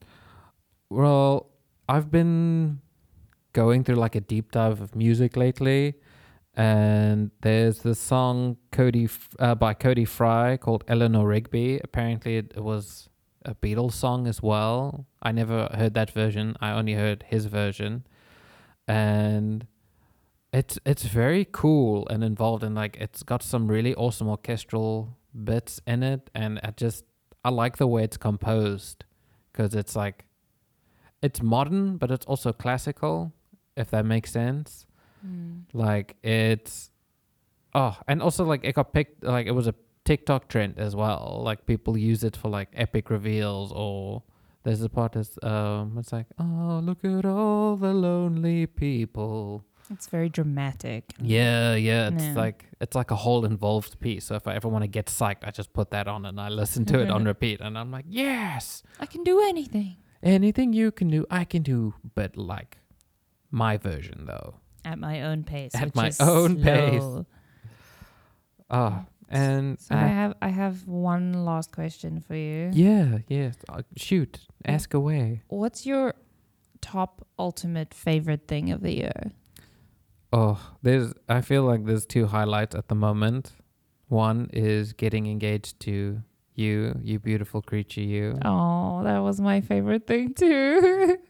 Well, 0.90 1.50
I've 1.88 2.12
been 2.12 2.82
going 3.54 3.84
through 3.84 3.96
like 3.96 4.16
a 4.16 4.22
deep 4.22 4.52
dive 4.52 4.82
of 4.82 4.96
music 4.96 5.36
lately, 5.38 5.96
and 6.56 7.32
there's 7.42 7.80
this 7.80 8.00
song 8.00 8.58
Cody 8.72 9.10
uh, 9.40 9.56
by 9.56 9.74
Cody 9.74 10.06
Fry 10.06 10.58
called 10.58 10.84
Eleanor 10.88 11.28
Rigby. 11.28 11.80
Apparently, 11.84 12.38
it, 12.38 12.54
it 12.56 12.64
was 12.64 13.10
a 13.44 13.54
Beatles 13.56 13.94
song 13.94 14.28
as 14.28 14.42
well. 14.42 15.06
I 15.22 15.32
never 15.32 15.70
heard 15.74 15.94
that 15.94 16.12
version. 16.12 16.56
I 16.62 16.72
only 16.72 16.94
heard 16.94 17.26
his 17.28 17.46
version, 17.46 18.06
and 18.88 19.68
it's 20.54 20.80
it's 20.86 21.04
very 21.04 21.46
cool 21.52 22.08
and 22.10 22.24
involved, 22.24 22.64
and 22.64 22.76
like 22.76 22.98
it's 23.00 23.24
got 23.24 23.44
some 23.44 23.68
really 23.68 23.94
awesome 23.96 24.28
orchestral 24.28 25.18
bits 25.44 25.80
in 25.86 26.04
it, 26.04 26.30
and 26.34 26.60
I 26.64 26.72
just 26.72 27.04
I 27.46 27.50
like 27.50 27.78
the 27.78 27.86
way 27.86 28.04
it's 28.04 28.18
composed 28.18 29.06
because 29.52 29.76
it's 29.76 29.96
like 29.96 30.26
it's 31.22 31.44
modern, 31.44 31.98
but 31.98 32.10
it's 32.10 32.26
also 32.26 32.52
classical, 32.52 33.34
if 33.78 33.92
that 33.92 34.04
makes 34.04 34.32
sense. 34.32 34.88
Like 35.72 36.16
it's 36.24 36.90
oh, 37.76 37.96
and 38.08 38.22
also 38.22 38.46
like 38.46 38.62
it 38.64 38.74
got 38.74 38.94
picked 38.94 39.24
like 39.24 39.46
it 39.46 39.52
was 39.52 39.68
a 39.68 39.76
TikTok 40.06 40.48
trend 40.48 40.80
as 40.80 40.96
well. 40.96 41.42
Like 41.44 41.68
people 41.68 41.96
use 41.96 42.24
it 42.24 42.36
for 42.36 42.50
like 42.50 42.70
epic 42.74 43.12
reveals 43.12 43.72
or 43.72 44.24
there's 44.64 44.82
a 44.82 44.90
part 44.90 45.14
that's 45.14 45.38
um 45.44 45.98
it's 46.00 46.12
like 46.12 46.26
oh 46.40 46.82
look 46.84 47.06
at 47.06 47.26
all 47.26 47.76
the 47.76 47.94
lonely 47.94 48.66
people. 48.66 49.64
It's 49.92 50.08
very 50.08 50.30
dramatic. 50.30 51.14
Yeah, 51.22 51.76
yeah. 51.76 52.10
It's 52.10 52.24
Yeah. 52.24 52.34
like 52.36 52.66
it's 52.82 52.96
like 52.96 53.12
a 53.12 53.16
whole 53.16 53.46
involved 53.46 54.00
piece. 54.00 54.26
So 54.26 54.36
if 54.36 54.48
I 54.48 54.56
ever 54.56 54.68
want 54.68 54.84
to 54.84 54.88
get 54.88 55.06
psyched, 55.08 55.44
I 55.48 55.52
just 55.52 55.74
put 55.74 55.90
that 55.92 56.08
on 56.08 56.26
and 56.26 56.40
I 56.40 56.50
listen 56.50 56.86
to 56.86 57.00
it 57.00 57.10
on 57.10 57.26
repeat, 57.26 57.62
and 57.62 57.78
I'm 57.78 57.92
like, 57.92 58.06
yes, 58.08 58.84
I 59.00 59.06
can 59.06 59.24
do 59.24 59.42
anything. 59.42 59.98
anything 60.24 60.74
you 60.74 60.92
can 60.92 61.08
do, 61.10 61.26
I 61.30 61.44
can 61.46 61.62
do, 61.64 61.94
but 62.16 62.36
like 62.36 62.78
my 63.52 63.78
version 63.78 64.26
though. 64.26 64.56
At 64.84 64.98
my 65.00 65.22
own 65.24 65.44
pace. 65.44 65.74
At 65.76 65.96
my 65.96 66.12
own 66.20 66.62
pace. 66.62 67.02
slow. 67.02 67.26
And, 69.28 69.80
So 69.80 69.96
and 69.96 70.00
I 70.00 70.04
I- 70.04 70.08
have 70.08 70.34
I 70.42 70.50
have 70.50 70.88
one 70.88 71.46
last 71.46 71.72
question 71.72 72.22
for 72.22 72.36
you. 72.36 72.70
yeah, 72.74 73.20
yeah. 73.28 73.52
uh, 73.70 73.82
Shoot, 73.98 74.48
ask 74.66 74.94
away. 74.94 75.42
What's 75.48 75.86
your 75.86 76.14
top 76.82 77.26
ultimate 77.40 77.94
favorite 77.94 78.48
thing 78.48 78.72
of 78.72 78.82
the 78.82 78.94
year? 78.96 79.32
Oh, 80.36 80.60
there's. 80.82 81.14
I 81.30 81.40
feel 81.40 81.64
like 81.64 81.86
there's 81.86 82.06
two 82.06 82.26
highlights 82.26 82.76
at 82.76 82.90
the 82.90 82.96
moment. 82.96 83.54
One 84.10 84.50
is 84.52 84.92
getting 84.92 85.28
engaged 85.28 85.80
to 85.82 86.22
you, 86.56 87.00
you 87.02 87.20
beautiful 87.20 87.62
creature, 87.62 88.02
you. 88.02 88.38
Oh, 88.44 89.02
that 89.04 89.20
was 89.20 89.40
my 89.40 89.62
favorite 89.62 90.08
thing 90.08 90.34
too. 90.34 91.18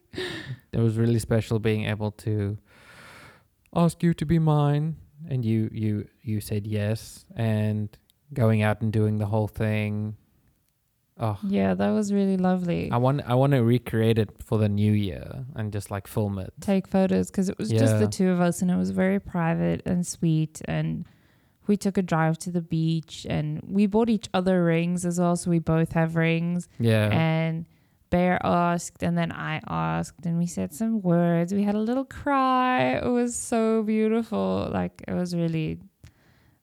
It 0.71 0.79
was 0.79 0.97
really 0.97 1.19
special 1.19 1.59
being 1.59 1.85
able 1.85 2.11
to 2.23 2.57
ask 3.75 4.01
you 4.01 4.13
to 4.13 4.25
be 4.25 4.39
mine, 4.39 4.95
and 5.29 5.43
you 5.43 5.69
you 5.73 6.07
you 6.21 6.39
said 6.39 6.65
yes, 6.65 7.25
and 7.35 7.89
going 8.33 8.61
out 8.61 8.81
and 8.81 8.93
doing 8.93 9.17
the 9.17 9.25
whole 9.25 9.49
thing. 9.49 10.15
Oh, 11.17 11.37
yeah, 11.47 11.73
that 11.75 11.91
was 11.91 12.11
really 12.11 12.35
lovely. 12.35 12.89
I 12.91 12.97
want 12.97 13.21
I 13.25 13.35
want 13.35 13.53
to 13.53 13.63
recreate 13.63 14.17
it 14.19 14.31
for 14.43 14.57
the 14.57 14.67
new 14.67 14.91
year 14.91 15.45
and 15.55 15.71
just 15.71 15.89
like 15.89 16.07
film 16.07 16.37
it. 16.39 16.53
Take 16.59 16.87
photos 16.87 17.31
because 17.31 17.47
it 17.47 17.57
was 17.57 17.69
just 17.69 17.99
the 17.99 18.07
two 18.07 18.29
of 18.29 18.41
us 18.41 18.61
and 18.61 18.69
it 18.69 18.75
was 18.75 18.89
very 18.91 19.19
private 19.19 19.81
and 19.85 20.05
sweet 20.05 20.61
and 20.65 21.05
we 21.67 21.77
took 21.77 21.97
a 21.97 22.01
drive 22.01 22.37
to 22.39 22.51
the 22.51 22.61
beach 22.61 23.25
and 23.29 23.61
we 23.65 23.87
bought 23.87 24.09
each 24.09 24.27
other 24.33 24.63
rings 24.65 25.05
as 25.05 25.19
well 25.19 25.35
so 25.35 25.49
we 25.49 25.59
both 25.59 25.93
have 25.93 26.15
rings 26.15 26.67
Yeah. 26.79 27.09
and 27.11 27.65
Bear 28.11 28.37
asked 28.45 29.01
and 29.01 29.17
then 29.17 29.31
I 29.31 29.61
asked 29.67 30.25
and 30.25 30.37
we 30.37 30.45
said 30.47 30.73
some 30.73 31.01
words. 31.01 31.53
We 31.53 31.63
had 31.63 31.75
a 31.75 31.79
little 31.79 32.05
cry. 32.05 32.97
It 32.97 33.07
was 33.09 33.35
so 33.35 33.81
beautiful. 33.83 34.69
Like 34.71 35.01
it 35.07 35.13
was 35.13 35.33
really 35.35 35.79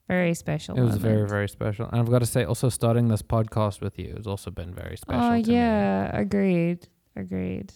very 0.07 0.33
special. 0.33 0.77
It 0.77 0.81
was 0.83 0.97
very, 0.97 1.13
moment. 1.15 1.29
very 1.31 1.49
special. 1.49 1.87
And 1.89 1.99
I've 1.99 2.09
got 2.09 2.19
to 2.19 2.25
say, 2.25 2.43
also 2.43 2.69
starting 2.69 3.07
this 3.07 3.21
podcast 3.21 3.81
with 3.81 3.97
you 3.97 4.13
has 4.17 4.27
also 4.27 4.51
been 4.51 4.73
very 4.73 4.97
special. 4.97 5.21
Oh 5.23 5.41
to 5.41 5.47
me. 5.47 5.53
yeah, 5.55 6.15
agreed. 6.17 6.87
Agreed. 7.15 7.73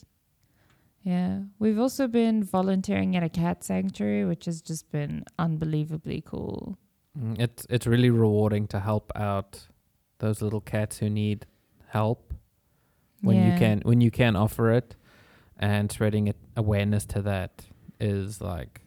Yeah. 1.03 1.39
We've 1.59 1.79
also 1.79 2.07
been 2.07 2.43
volunteering 2.43 3.15
at 3.15 3.23
a 3.23 3.29
cat 3.29 3.63
sanctuary, 3.63 4.25
which 4.25 4.45
has 4.45 4.61
just 4.61 4.91
been 4.91 5.23
unbelievably 5.39 6.23
cool. 6.25 6.77
Mm, 7.17 7.39
It's 7.39 7.65
it's 7.69 7.87
really 7.87 8.09
rewarding 8.09 8.67
to 8.67 8.79
help 8.79 9.11
out 9.15 9.67
those 10.19 10.41
little 10.41 10.61
cats 10.61 10.97
who 10.97 11.09
need 11.09 11.45
help 11.87 12.33
when 13.21 13.37
you 13.37 13.51
Yeah. 13.51 13.57
can 13.59 13.81
when 13.85 14.01
you 14.01 14.11
can 14.11 14.35
offer 14.35 14.71
it, 14.71 14.95
and 15.57 15.91
spreading 15.91 16.27
it 16.27 16.35
awareness 16.55 17.05
to 17.05 17.21
that 17.21 17.65
is 17.99 18.41
like 18.41 18.81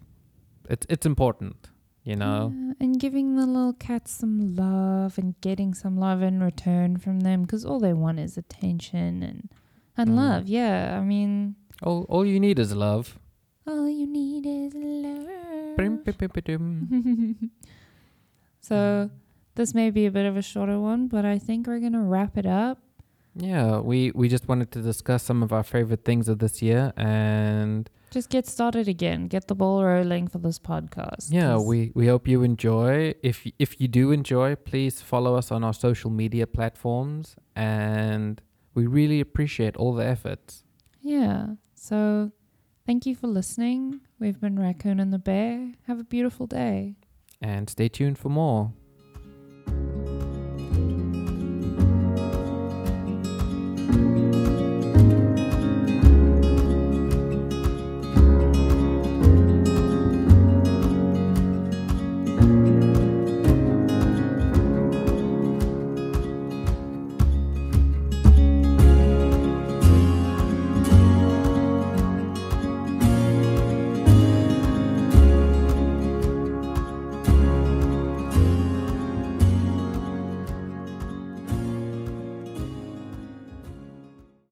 it's 0.68 0.86
it's 0.90 1.06
important, 1.06 1.70
you 2.04 2.16
know. 2.16 2.52
Yeah, 2.54 2.72
and 2.80 2.98
giving 3.00 3.36
the 3.36 3.46
little 3.46 3.72
cats 3.74 4.10
some 4.12 4.54
love 4.56 5.18
and 5.18 5.34
getting 5.40 5.74
some 5.74 5.96
love 5.98 6.22
in 6.22 6.42
return 6.42 6.96
from 6.98 7.20
them 7.20 7.42
because 7.42 7.64
all 7.64 7.78
they 7.80 7.92
want 7.92 8.18
is 8.20 8.36
attention 8.36 9.22
and 9.22 9.48
and 9.96 10.10
Mm. 10.10 10.16
love. 10.16 10.48
Yeah, 10.48 10.98
I 11.00 11.04
mean, 11.04 11.56
All 11.82 12.04
all 12.08 12.24
you 12.26 12.40
need 12.40 12.58
is 12.58 12.74
love. 12.74 13.18
all 13.66 13.88
you 13.88 14.06
need 14.06 14.46
is 14.46 14.72
love. 14.74 15.28
So 18.60 19.10
this 19.54 19.74
may 19.74 19.90
be 19.90 20.06
a 20.06 20.10
bit 20.10 20.26
of 20.26 20.36
a 20.36 20.42
shorter 20.42 20.78
one, 20.78 21.08
but 21.08 21.24
I 21.24 21.38
think 21.38 21.66
we're 21.66 21.80
gonna 21.80 22.02
wrap 22.02 22.36
it 22.36 22.46
up. 22.46 22.78
Yeah, 23.34 23.78
we 23.80 24.10
we 24.14 24.28
just 24.28 24.48
wanted 24.48 24.70
to 24.72 24.82
discuss 24.82 25.22
some 25.22 25.42
of 25.42 25.52
our 25.52 25.62
favorite 25.62 26.04
things 26.04 26.28
of 26.28 26.38
this 26.38 26.60
year, 26.62 26.92
and 26.96 27.88
Just 28.10 28.28
get 28.28 28.46
started 28.46 28.88
again. 28.88 29.28
Get 29.28 29.46
the 29.46 29.54
ball 29.54 29.84
rolling 29.84 30.26
for 30.26 30.38
this 30.38 30.58
podcast. 30.58 31.28
Yeah, 31.30 31.58
we 31.58 31.92
we 31.94 32.08
hope 32.08 32.26
you 32.26 32.42
enjoy. 32.42 33.14
If 33.22 33.46
if 33.58 33.80
you 33.80 33.86
do 33.86 34.10
enjoy, 34.10 34.56
please 34.56 35.00
follow 35.00 35.36
us 35.36 35.52
on 35.52 35.62
our 35.62 35.74
social 35.74 36.10
media 36.10 36.46
platforms, 36.46 37.36
and 37.54 38.42
we 38.74 38.86
really 38.86 39.20
appreciate 39.20 39.76
all 39.76 39.94
the 39.94 40.04
efforts. 40.04 40.64
Yeah. 41.00 41.54
So 41.74 42.32
thank 42.84 43.06
you 43.06 43.14
for 43.14 43.28
listening. 43.28 44.00
We've 44.18 44.40
been 44.40 44.58
Raccoon 44.58 44.98
and 44.98 45.12
the 45.12 45.18
Bear. 45.18 45.72
Have 45.86 46.00
a 46.00 46.04
beautiful 46.04 46.46
day. 46.46 46.96
And 47.40 47.70
stay 47.70 47.88
tuned 47.88 48.18
for 48.18 48.28
more. 48.28 48.72